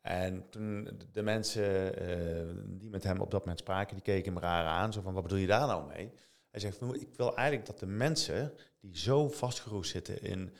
En 0.00 0.48
toen 0.50 1.00
de 1.12 1.22
mensen 1.22 1.96
eh, 1.96 2.54
die 2.66 2.90
met 2.90 3.04
hem 3.04 3.20
op 3.20 3.30
dat 3.30 3.40
moment 3.40 3.58
spraken, 3.58 3.94
die 3.94 4.04
keken 4.04 4.32
hem 4.32 4.42
raar 4.42 4.66
aan. 4.66 4.92
Zo 4.92 5.00
van, 5.00 5.14
wat 5.14 5.22
bedoel 5.22 5.38
je 5.38 5.46
daar 5.46 5.66
nou 5.66 5.86
mee? 5.86 6.12
Hij 6.50 6.60
zegt, 6.60 6.76
van, 6.76 6.94
ik 6.94 7.14
wil 7.16 7.36
eigenlijk 7.36 7.66
dat 7.66 7.78
de 7.78 7.86
mensen 7.86 8.52
die 8.80 8.98
zo 8.98 9.28
vastgeroest 9.28 9.90
zitten 9.90 10.22
in 10.22 10.54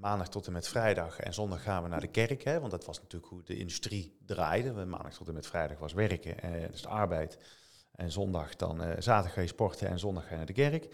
maandag 0.00 0.28
tot 0.28 0.46
en 0.46 0.52
met 0.52 0.68
vrijdag 0.68 1.18
en 1.18 1.34
zondag 1.34 1.62
gaan 1.62 1.82
we 1.82 1.88
naar 1.88 2.00
de 2.00 2.06
kerk. 2.06 2.42
Hè, 2.42 2.60
want 2.60 2.70
dat 2.70 2.84
was 2.84 3.00
natuurlijk 3.00 3.32
hoe 3.32 3.42
de 3.42 3.56
industrie 3.56 4.18
draaide. 4.26 4.72
Maandag 4.72 5.14
tot 5.14 5.28
en 5.28 5.34
met 5.34 5.46
vrijdag 5.46 5.78
was 5.78 5.92
werken, 5.92 6.40
eh, 6.40 6.70
dus 6.70 6.82
de 6.82 6.88
arbeid. 6.88 7.38
En 7.92 8.12
zondag 8.12 8.56
dan, 8.56 8.82
eh, 8.82 9.00
zaterdag 9.00 9.32
ga 9.32 9.40
je 9.40 9.46
sporten 9.46 9.88
en 9.88 9.98
zondag 9.98 10.22
ga 10.22 10.30
je 10.30 10.36
naar 10.36 10.46
de 10.46 10.52
kerk. 10.52 10.88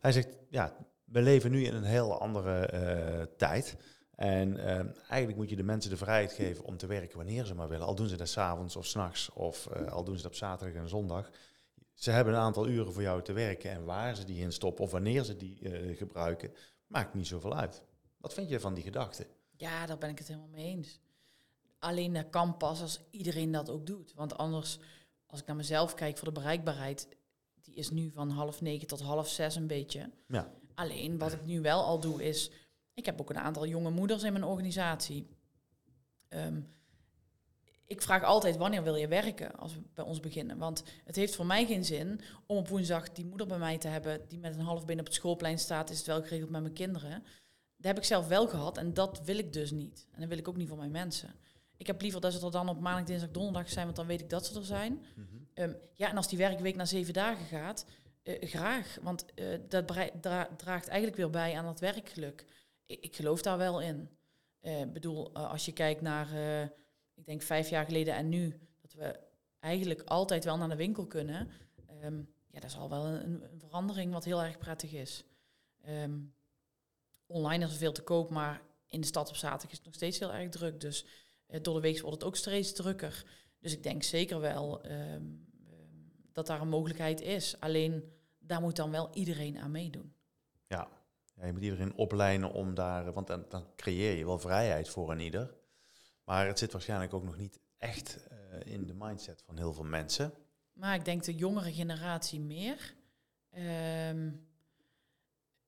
Hij 0.00 0.12
zegt, 0.12 0.28
ja, 0.48 0.76
we 1.04 1.22
leven 1.22 1.50
nu 1.50 1.64
in 1.64 1.74
een 1.74 1.84
heel 1.84 2.20
andere 2.20 3.30
tijd. 3.36 3.76
En 4.16 4.58
eh, 4.58 4.78
eigenlijk 4.98 5.36
moet 5.36 5.50
je 5.50 5.56
de 5.56 5.62
mensen 5.62 5.90
de 5.90 5.96
vrijheid 5.96 6.32
geven 6.32 6.64
om 6.64 6.76
te 6.76 6.86
werken 6.86 7.16
wanneer 7.16 7.44
ze 7.44 7.54
maar 7.54 7.68
willen. 7.68 7.86
Al 7.86 7.94
doen 7.94 8.08
ze 8.08 8.16
dat 8.16 8.28
s'avonds 8.28 8.76
of 8.76 8.86
s'nachts 8.86 9.30
of 9.30 9.66
eh, 9.66 9.92
al 9.92 10.04
doen 10.04 10.16
ze 10.16 10.22
dat 10.22 10.30
op 10.30 10.36
zaterdag 10.36 10.82
en 10.82 10.88
zondag. 10.88 11.30
Ze 11.94 12.10
hebben 12.10 12.34
een 12.34 12.40
aantal 12.40 12.68
uren 12.68 12.92
voor 12.92 13.02
jou 13.02 13.22
te 13.22 13.32
werken 13.32 13.70
en 13.70 13.84
waar 13.84 14.16
ze 14.16 14.24
die 14.24 14.40
in 14.40 14.52
stoppen 14.52 14.84
of 14.84 14.90
wanneer 14.90 15.24
ze 15.24 15.36
die 15.36 15.70
eh, 15.70 15.96
gebruiken, 15.96 16.52
maakt 16.86 17.14
niet 17.14 17.26
zoveel 17.26 17.56
uit. 17.56 17.82
Wat 18.16 18.34
vind 18.34 18.48
je 18.48 18.60
van 18.60 18.74
die 18.74 18.84
gedachte? 18.84 19.26
ja, 19.56 19.86
daar 19.86 19.98
ben 19.98 20.10
ik 20.10 20.18
het 20.18 20.28
helemaal 20.28 20.48
mee 20.48 20.66
eens. 20.66 21.00
Alleen 21.78 22.12
dat 22.12 22.30
kan 22.30 22.56
pas 22.56 22.80
als 22.80 23.00
iedereen 23.10 23.50
dat 23.50 23.70
ook 23.70 23.86
doet. 23.86 24.12
Want 24.14 24.36
anders, 24.36 24.78
als 25.26 25.40
ik 25.40 25.46
naar 25.46 25.56
mezelf 25.56 25.94
kijk 25.94 26.18
voor 26.18 26.28
de 26.28 26.40
bereikbaarheid, 26.40 27.08
die 27.62 27.74
is 27.74 27.90
nu 27.90 28.10
van 28.10 28.30
half 28.30 28.60
negen 28.60 28.86
tot 28.86 29.00
half 29.00 29.28
zes 29.28 29.56
een 29.56 29.66
beetje. 29.66 30.10
Ja. 30.28 30.52
Alleen 30.74 31.18
wat 31.18 31.32
ik 31.32 31.44
nu 31.44 31.60
wel 31.60 31.84
al 31.84 32.00
doe 32.00 32.22
is, 32.22 32.50
ik 32.96 33.06
heb 33.06 33.20
ook 33.20 33.30
een 33.30 33.38
aantal 33.38 33.66
jonge 33.66 33.90
moeders 33.90 34.22
in 34.22 34.32
mijn 34.32 34.44
organisatie. 34.44 35.26
Ehm, 36.28 36.60
ik 37.86 38.02
vraag 38.02 38.22
altijd 38.22 38.56
wanneer 38.56 38.82
wil 38.82 38.96
je 38.96 39.08
werken 39.08 39.56
als 39.56 39.74
we 39.74 39.80
bij 39.94 40.04
ons 40.04 40.20
beginnen. 40.20 40.58
Want 40.58 40.82
het 41.04 41.16
heeft 41.16 41.34
voor 41.34 41.46
mij 41.46 41.66
geen 41.66 41.84
zin 41.84 42.20
om 42.46 42.56
op 42.56 42.68
woensdag 42.68 43.12
die 43.12 43.24
moeder 43.26 43.46
bij 43.46 43.58
mij 43.58 43.78
te 43.78 43.88
hebben 43.88 44.20
die 44.28 44.38
met 44.38 44.54
een 44.54 44.60
half 44.60 44.84
been 44.84 44.98
op 44.98 45.04
het 45.04 45.14
schoolplein 45.14 45.58
staat. 45.58 45.90
Is 45.90 45.98
het 45.98 46.06
wel 46.06 46.22
geregeld 46.22 46.50
met 46.50 46.60
mijn 46.62 46.74
kinderen? 46.74 47.22
Dat 47.76 47.86
heb 47.86 47.96
ik 47.96 48.04
zelf 48.04 48.26
wel 48.28 48.48
gehad 48.48 48.76
en 48.78 48.94
dat 48.94 49.20
wil 49.24 49.38
ik 49.38 49.52
dus 49.52 49.70
niet. 49.70 50.06
En 50.12 50.20
dat 50.20 50.28
wil 50.28 50.38
ik 50.38 50.48
ook 50.48 50.56
niet 50.56 50.68
voor 50.68 50.76
mijn 50.78 50.90
mensen. 50.90 51.34
Ik 51.76 51.86
heb 51.86 52.00
liever 52.00 52.20
dat 52.20 52.32
ze 52.32 52.44
er 52.44 52.50
dan 52.50 52.68
op 52.68 52.80
maandag, 52.80 53.04
dinsdag, 53.06 53.30
donderdag 53.30 53.68
zijn, 53.70 53.84
want 53.84 53.96
dan 53.96 54.06
weet 54.06 54.20
ik 54.20 54.30
dat 54.30 54.46
ze 54.46 54.58
er 54.58 54.64
zijn. 54.64 55.04
Ehm, 55.54 55.72
ja, 55.94 56.10
en 56.10 56.16
als 56.16 56.28
die 56.28 56.38
werkweek 56.38 56.76
naar 56.76 56.86
zeven 56.86 57.12
dagen 57.12 57.44
gaat, 57.46 57.86
eh, 58.22 58.48
graag. 58.48 58.98
Want 59.02 59.24
eh, 59.34 59.46
dat 59.68 59.86
dra- 59.86 60.48
draagt 60.56 60.86
eigenlijk 60.88 61.16
weer 61.16 61.30
bij 61.30 61.54
aan 61.56 61.66
het 61.66 61.80
werkgeluk. 61.80 62.44
Ik, 62.86 63.16
geloof 63.16 63.42
daar 63.42 63.58
wel 63.58 63.80
in. 63.80 64.10
Eh, 64.60 64.80
Ik 64.80 64.92
bedoel, 64.92 65.32
eh, 65.32 65.50
als 65.50 65.64
je 65.64 65.72
kijkt 65.72 66.00
naar, 66.00 66.32
eh, 66.32 66.62
ik 67.14 67.26
denk 67.26 67.42
vijf 67.42 67.68
jaar 67.68 67.84
geleden 67.84 68.14
en 68.14 68.28
nu, 68.28 68.60
dat 68.80 68.92
we 68.92 69.20
eigenlijk 69.58 70.02
altijd 70.02 70.44
wel 70.44 70.56
naar 70.56 70.68
de 70.68 70.76
winkel 70.76 71.06
kunnen. 71.06 71.50
Ehm, 71.86 72.18
ja, 72.50 72.60
dat 72.60 72.70
is 72.70 72.76
al 72.76 72.90
wel 72.90 73.06
een, 73.06 73.44
verandering 73.58 74.12
wat 74.12 74.24
heel 74.24 74.42
erg 74.42 74.58
prettig 74.58 74.92
is. 74.92 75.24
Ehm, 75.82 76.18
online 77.26 77.64
is 77.64 77.70
er 77.70 77.76
veel 77.76 77.92
te 77.92 78.02
koop, 78.02 78.30
maar 78.30 78.62
in 78.86 79.00
de 79.00 79.06
stad 79.06 79.28
op 79.28 79.36
zaterdag 79.36 79.70
is 79.70 79.76
het 79.76 79.86
nog 79.86 79.94
steeds 79.94 80.18
heel 80.18 80.32
erg 80.32 80.50
druk. 80.50 80.80
Dus 80.80 81.06
door 81.62 81.74
de 81.74 81.80
week 81.80 82.00
wordt 82.00 82.16
het 82.16 82.24
ook 82.24 82.36
steeds 82.36 82.72
drukker. 82.72 83.24
Dus 83.58 83.72
ik 83.72 83.82
denk 83.82 84.02
zeker 84.02 84.40
wel 84.40 84.82
ehm, 84.82 85.24
dat 86.32 86.46
daar 86.46 86.60
een 86.60 86.68
mogelijkheid 86.68 87.20
is. 87.20 87.60
Alleen 87.60 88.12
daar 88.38 88.60
moet 88.60 88.76
dan 88.76 88.90
wel 88.90 89.14
iedereen 89.14 89.58
aan 89.58 89.70
meedoen. 89.70 90.15
Ja. 91.36 91.46
je 91.46 91.52
moet 91.52 91.62
iedereen 91.62 91.94
opleiden 91.94 92.52
om 92.52 92.74
daar, 92.74 93.12
want 93.12 93.26
dan, 93.26 93.44
dan 93.48 93.66
creëer 93.76 94.16
je 94.16 94.26
wel 94.26 94.38
vrijheid 94.38 94.88
voor 94.88 95.10
een 95.10 95.20
ieder. 95.20 95.54
Maar 96.24 96.46
het 96.46 96.58
zit 96.58 96.72
waarschijnlijk 96.72 97.14
ook 97.14 97.24
nog 97.24 97.36
niet 97.36 97.60
echt 97.78 98.26
eh, 98.28 98.72
in 98.72 98.86
de 98.86 98.94
mindset 98.94 99.42
van 99.42 99.56
heel 99.56 99.72
veel 99.72 99.84
mensen. 99.84 100.32
Maar 100.72 100.94
ik 100.94 101.04
denk 101.04 101.24
de 101.24 101.34
jongere 101.34 101.72
generatie 101.72 102.40
meer. 102.40 102.94
Ehm, 103.50 104.30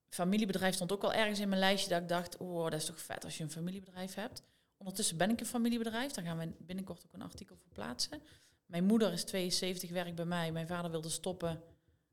familiebedrijf 0.09 0.75
stond 0.75 0.93
ook 0.93 1.03
wel 1.03 1.13
ergens 1.13 1.41
in 1.41 1.49
mijn 1.49 1.61
lijstje 1.61 1.91
dat 1.91 2.03
ik 2.03 2.09
dacht, 2.09 2.37
oh, 2.37 2.63
dat 2.65 2.81
is 2.81 2.85
toch 2.85 3.01
vet 3.01 3.25
als 3.25 3.37
je 3.37 3.43
een 3.43 3.51
familiebedrijf 3.51 4.15
hebt. 4.15 4.43
Ondertussen 4.77 5.17
ben 5.17 5.31
ik 5.31 5.41
een 5.41 5.47
familiebedrijf, 5.47 6.13
daar 6.13 6.25
gaan 6.25 6.39
we 6.39 6.53
binnenkort 6.59 7.05
ook 7.07 7.13
een 7.13 7.23
artikel 7.23 7.57
voor 7.57 7.73
plaatsen. 7.73 8.23
Mijn 8.67 8.85
moeder 8.85 9.13
is 9.13 9.25
72, 9.25 9.91
werkt 9.91 10.15
bij 10.15 10.25
mij. 10.25 10.53
Mijn 10.53 10.67
vader 10.67 10.91
wilde 10.91 11.09
stoppen. 11.09 11.63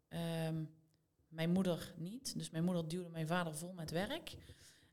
Ehm, 0.07 0.63
mijn 1.35 1.51
moeder 1.51 1.93
niet. 1.97 2.33
Dus 2.37 2.49
mijn 2.49 2.63
moeder 2.63 2.87
duwde 2.87 3.09
mijn 3.09 3.27
vader 3.27 3.55
vol 3.55 3.73
met 3.73 3.91
werk. 3.91 4.35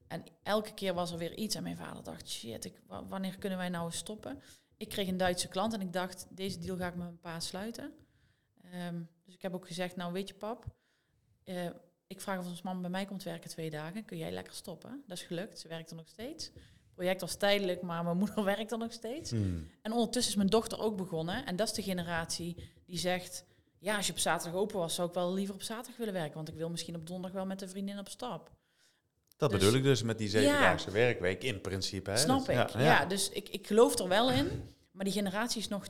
En 0.06 0.24
elke 0.42 0.74
keer 0.74 0.94
was 0.94 1.12
er 1.12 1.18
weer 1.18 1.34
iets. 1.36 1.54
En 1.54 1.62
mijn 1.62 1.76
vader 1.76 2.02
dacht, 2.02 2.28
shit, 2.28 2.64
ik, 2.64 2.80
wa- 2.86 3.06
wanneer 3.06 3.38
kunnen 3.38 3.58
wij 3.58 3.68
nou 3.68 3.84
eens 3.86 3.96
stoppen? 3.96 4.40
Ik 4.76 4.88
kreeg 4.88 5.08
een 5.08 5.16
Duitse 5.16 5.48
klant 5.48 5.72
en 5.72 5.80
ik 5.80 5.92
dacht, 5.92 6.26
deze 6.30 6.58
deal 6.58 6.76
ga 6.76 6.86
ik 6.86 6.94
met 6.94 7.04
mijn 7.04 7.20
pa 7.20 7.40
sluiten. 7.40 7.92
Ehm, 8.72 9.02
dus 9.24 9.34
ik 9.34 9.42
heb 9.42 9.54
ook 9.54 9.66
gezegd, 9.66 9.96
nou 9.96 10.12
weet 10.12 10.28
je 10.28 10.34
pap, 10.34 10.64
eh, 11.44 11.66
ik 12.06 12.20
vraag 12.20 12.38
of 12.38 12.46
ons 12.46 12.62
man 12.62 12.80
bij 12.80 12.90
mij 12.90 13.04
komt 13.04 13.22
werken 13.22 13.50
twee 13.50 13.70
dagen. 13.70 14.04
Kun 14.04 14.18
jij 14.18 14.32
lekker 14.32 14.54
stoppen? 14.54 15.02
Dat 15.06 15.16
is 15.18 15.24
gelukt, 15.24 15.58
ze 15.58 15.68
werkt 15.68 15.90
er 15.90 15.96
nog 15.96 16.08
steeds. 16.08 16.44
Het 16.54 16.94
project 16.94 17.20
was 17.20 17.36
tijdelijk, 17.36 17.82
maar 17.82 18.04
mijn 18.04 18.16
moeder 18.16 18.44
werkt 18.54 18.72
er 18.72 18.78
nog 18.78 18.92
steeds. 18.92 19.30
En 19.82 19.92
ondertussen 19.92 20.30
is 20.32 20.36
mijn 20.38 20.48
dochter 20.50 20.78
ook 20.80 20.96
begonnen. 20.96 21.46
En 21.46 21.56
dat 21.56 21.68
is 21.68 21.74
de 21.74 21.82
generatie 21.82 22.56
die 22.86 22.98
zegt... 22.98 23.44
Ja, 23.82 23.96
als 23.96 24.06
je 24.06 24.12
op 24.12 24.18
zaterdag 24.18 24.60
open 24.60 24.78
was, 24.78 24.94
zou 24.94 25.08
ik 25.08 25.14
wel 25.14 25.32
liever 25.34 25.54
op 25.54 25.62
zaterdag 25.62 25.96
willen 25.96 26.14
werken. 26.14 26.34
Want 26.34 26.48
ik 26.48 26.54
wil 26.54 26.70
misschien 26.70 26.94
op 26.94 27.06
donderdag 27.06 27.32
wel 27.36 27.46
met 27.46 27.62
een 27.62 27.68
vriendin 27.68 27.98
op 27.98 28.08
stap. 28.08 28.50
Dat 29.36 29.50
Dus- 29.50 29.58
bedoel 29.58 29.74
ik 29.74 29.82
dus 29.82 30.02
met 30.02 30.18
die 30.18 30.28
zevendaagse 30.28 30.86
Ja. 30.86 30.92
werkweek 30.92 31.42
in 31.42 31.60
principe. 31.60 32.10
Hè? 32.10 32.16
Snap 32.16 32.46
Dus- 32.46 32.56
ik. 32.56 32.70
Ja, 32.80 33.04
dus 33.04 33.28
ik, 33.28 33.48
ik 33.48 33.66
geloof 33.66 33.98
er 33.98 34.08
wel 34.08 34.30
in. 34.30 34.48
Maar 34.90 35.04
die 35.04 35.12
generatie 35.14 35.60
is 35.60 35.68
nog 35.68 35.86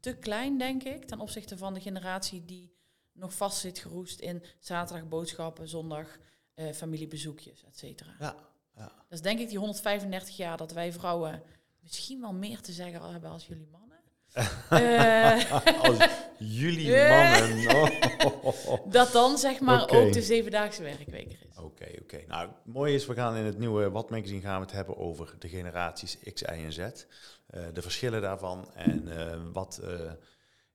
te 0.00 0.16
klein, 0.16 0.58
denk 0.58 0.82
ik. 0.82 1.04
Ten 1.04 1.20
opzichte 1.20 1.56
van 1.58 1.74
de 1.74 1.80
generatie 1.80 2.44
die 2.44 2.72
nog 3.12 3.34
vast 3.34 3.58
zit 3.58 3.78
geroest 3.78 4.20
in 4.20 4.42
zaterdag 4.58 5.08
boodschappen, 5.08 5.68
zondag 5.68 6.18
eh, 6.54 6.72
familiebezoekjes, 6.72 7.64
et 7.64 7.78
cetera. 7.78 8.14
Ja, 8.18 8.36
ja. 8.76 8.82
Dat 8.84 8.94
is 9.08 9.20
denk 9.22 9.38
ik 9.40 9.48
die 9.48 9.58
135 9.58 10.36
jaar 10.36 10.56
dat 10.56 10.72
wij 10.72 10.92
vrouwen 10.92 11.42
misschien 11.80 12.20
wel 12.20 12.32
meer 12.32 12.60
te 12.60 12.72
zeggen 12.72 13.10
hebben 13.10 13.30
als 13.30 13.46
jullie 13.46 13.68
mannen. 13.70 13.91
Eh, 14.32 15.52
Als 15.82 15.98
jullie 16.38 16.86
Ja. 16.90 17.30
mannen. 17.38 17.76
Oh. 17.76 18.86
dat 18.92 19.12
dan 19.12 19.38
zeg 19.38 19.60
maar 19.60 19.82
Oké. 19.82 19.96
ook 19.96 20.12
de 20.12 20.22
zevendaagse 20.22 20.82
werkweek 20.82 21.32
er 21.32 21.38
is. 21.50 21.58
Oké, 21.58 21.86
oké. 22.02 22.20
Nou, 22.28 22.46
het 22.48 22.74
mooie 22.74 22.94
is, 22.94 23.06
we 23.06 23.14
gaan 23.14 23.36
in 23.36 23.44
het 23.44 23.58
nieuwe 23.58 23.90
Wat 23.90 24.10
Magazine 24.10 24.40
gaan 24.40 24.58
we 24.60 24.64
het 24.66 24.74
hebben 24.74 24.96
over 24.96 25.34
de 25.38 25.48
generaties 25.48 26.18
X, 26.34 26.42
Y 26.42 26.44
en 26.44 26.72
Z. 26.72 26.78
Eh, 26.78 26.92
de 27.72 27.82
verschillen 27.82 28.22
daarvan 28.22 28.70
en 28.74 29.18
eh, 29.18 29.38
wat 29.52 29.80
eh, 29.84 30.10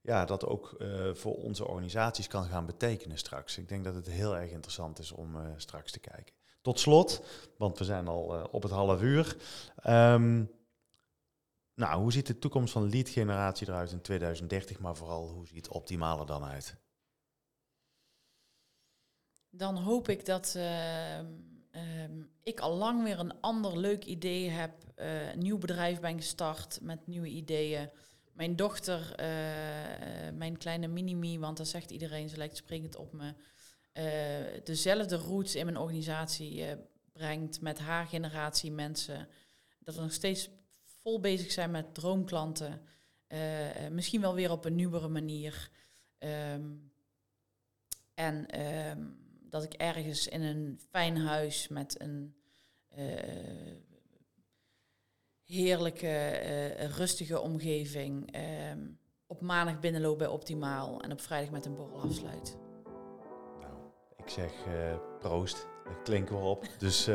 ja, 0.02 0.26
dat 0.26 0.46
ook 0.46 0.76
eh, 0.80 0.88
voor 1.14 1.34
onze 1.36 1.68
organisaties 1.68 2.28
kan 2.28 2.46
gaan 2.46 2.66
betekenen 2.66 3.18
straks. 3.18 3.58
Ik 3.58 3.70
denk 3.70 3.84
dat 3.84 3.96
het 3.96 4.08
heel 4.10 4.38
erg 4.38 4.52
interessant 4.52 5.00
is 5.00 5.12
om 5.12 5.36
eh, 5.36 5.42
straks 5.58 5.92
te 5.92 6.00
kijken. 6.00 6.34
Tot 6.62 6.80
slot, 6.80 7.22
want 7.58 7.78
we 7.78 7.84
zijn 7.84 8.08
al 8.08 8.34
eh, 8.36 8.44
op 8.52 8.64
het 8.64 8.72
half 8.72 9.02
uur. 9.02 9.36
Ehm, 9.84 10.44
nou, 11.78 12.02
hoe 12.02 12.12
ziet 12.12 12.28
de 12.28 12.40
toekomst 12.40 12.74
van 12.74 12.90
lead 12.90 13.10
generatie 13.10 13.68
eruit 13.68 13.92
in 13.92 14.02
2030, 14.02 14.80
maar 14.80 14.96
vooral 14.96 15.30
hoe 15.30 15.48
ziet 15.48 15.56
het 15.56 15.68
optimale 15.68 16.26
dan 16.26 16.44
uit? 16.44 16.76
Dan 19.50 19.78
hoop 19.78 20.10
ik 20.10 20.26
dat 20.26 20.54
ehm, 20.56 21.26
ehm, 21.72 22.22
ik 22.44 22.60
al 22.60 22.76
lang 22.76 23.04
weer 23.04 23.20
een 23.20 23.40
ander 23.42 23.78
leuk 23.78 24.06
idee 24.06 24.50
heb. 24.50 24.86
eh, 24.96 25.32
een 25.32 25.40
nieuw 25.40 25.58
bedrijf 25.58 26.00
ben 26.00 26.18
gestart 26.18 26.80
met 26.82 27.08
nieuwe 27.08 27.28
ideeën. 27.28 27.90
Mijn 28.34 28.56
dochter, 28.56 29.16
eh, 29.16 29.28
mijn 30.34 30.58
kleine 30.58 30.88
mini-me, 30.88 31.40
want 31.40 31.58
dat 31.58 31.68
zegt 31.68 31.92
iedereen, 31.92 32.30
ze 32.30 32.38
lijkt 32.38 32.58
sprekend 32.58 32.96
op 32.96 33.14
me. 33.14 33.34
eh, 33.92 34.64
dezelfde 34.64 35.16
roots 35.16 35.56
in 35.56 35.66
mijn 35.66 35.78
organisatie 35.78 36.66
brengt 37.14 37.62
met 37.62 37.80
haar 37.80 38.06
generatie 38.08 38.72
mensen. 38.72 39.28
Dat 39.80 39.96
we 39.96 40.02
nog 40.02 40.12
steeds 40.14 40.50
vol 41.08 41.20
bezig 41.20 41.52
zijn 41.52 41.72
met 41.72 41.94
droomklanten. 41.94 42.82
Eh, 43.28 43.86
eh, 43.86 43.92
misschien 43.92 44.22
wel 44.22 44.34
weer 44.34 44.52
op 44.52 44.66
een 44.66 44.76
nieuwere 44.76 45.08
manier. 45.08 45.70
Ehm, 46.18 46.66
en 48.14 48.46
ehm, 48.46 49.06
dat 49.50 49.64
ik 49.64 49.74
ergens 49.74 50.28
in 50.28 50.42
een 50.42 50.80
fijn 50.90 51.18
huis 51.18 51.68
met 51.68 52.02
een 52.02 52.36
eh, 52.88 53.76
heerlijke, 55.44 56.28
rustige 56.96 57.40
omgeving 57.40 58.32
ehm, 58.32 58.80
op 59.28 59.42
maandag 59.42 59.80
binnenloop 59.80 60.18
bij 60.18 60.28
Optimaal 60.28 61.02
en 61.02 61.12
op 61.12 61.22
vrijdag 61.22 61.52
met 61.52 61.66
een 61.66 61.76
borrel 61.76 62.02
afsluit. 62.02 62.58
Nou, 63.60 63.76
ik 64.18 64.30
zeg 64.30 64.52
proost. 65.20 65.68
Dat 65.84 66.02
klinkt 66.04 66.30
wel 66.30 66.50
op. 66.50 66.66
Dus 66.78 67.10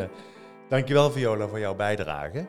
dankjewel 0.68 1.10
Viola 1.10 1.48
voor 1.48 1.58
jouw 1.58 1.74
bijdrage. 1.74 2.48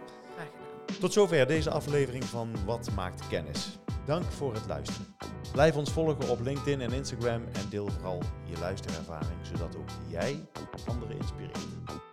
Tot 1.00 1.14
zover 1.14 1.48
deze 1.48 1.70
aflevering 1.70 2.24
van 2.24 2.66
Wat 2.66 2.90
maakt 2.96 3.28
kennis. 3.28 3.78
Dank 4.06 4.32
voor 4.32 4.54
het 4.54 4.66
luisteren. 4.68 5.16
Blijf 5.52 5.76
ons 5.76 5.92
volgen 5.92 6.30
op 6.30 6.40
LinkedIn 6.42 6.82
en 6.82 6.92
Instagram 6.92 7.44
en 7.54 7.70
deel 7.70 7.88
vooral 7.88 8.22
je 8.46 8.60
luisterervaring, 8.60 9.40
zodat 9.52 9.76
ook 9.76 9.90
jij 10.10 10.46
anderen 10.86 11.18
inspireert. 11.18 12.13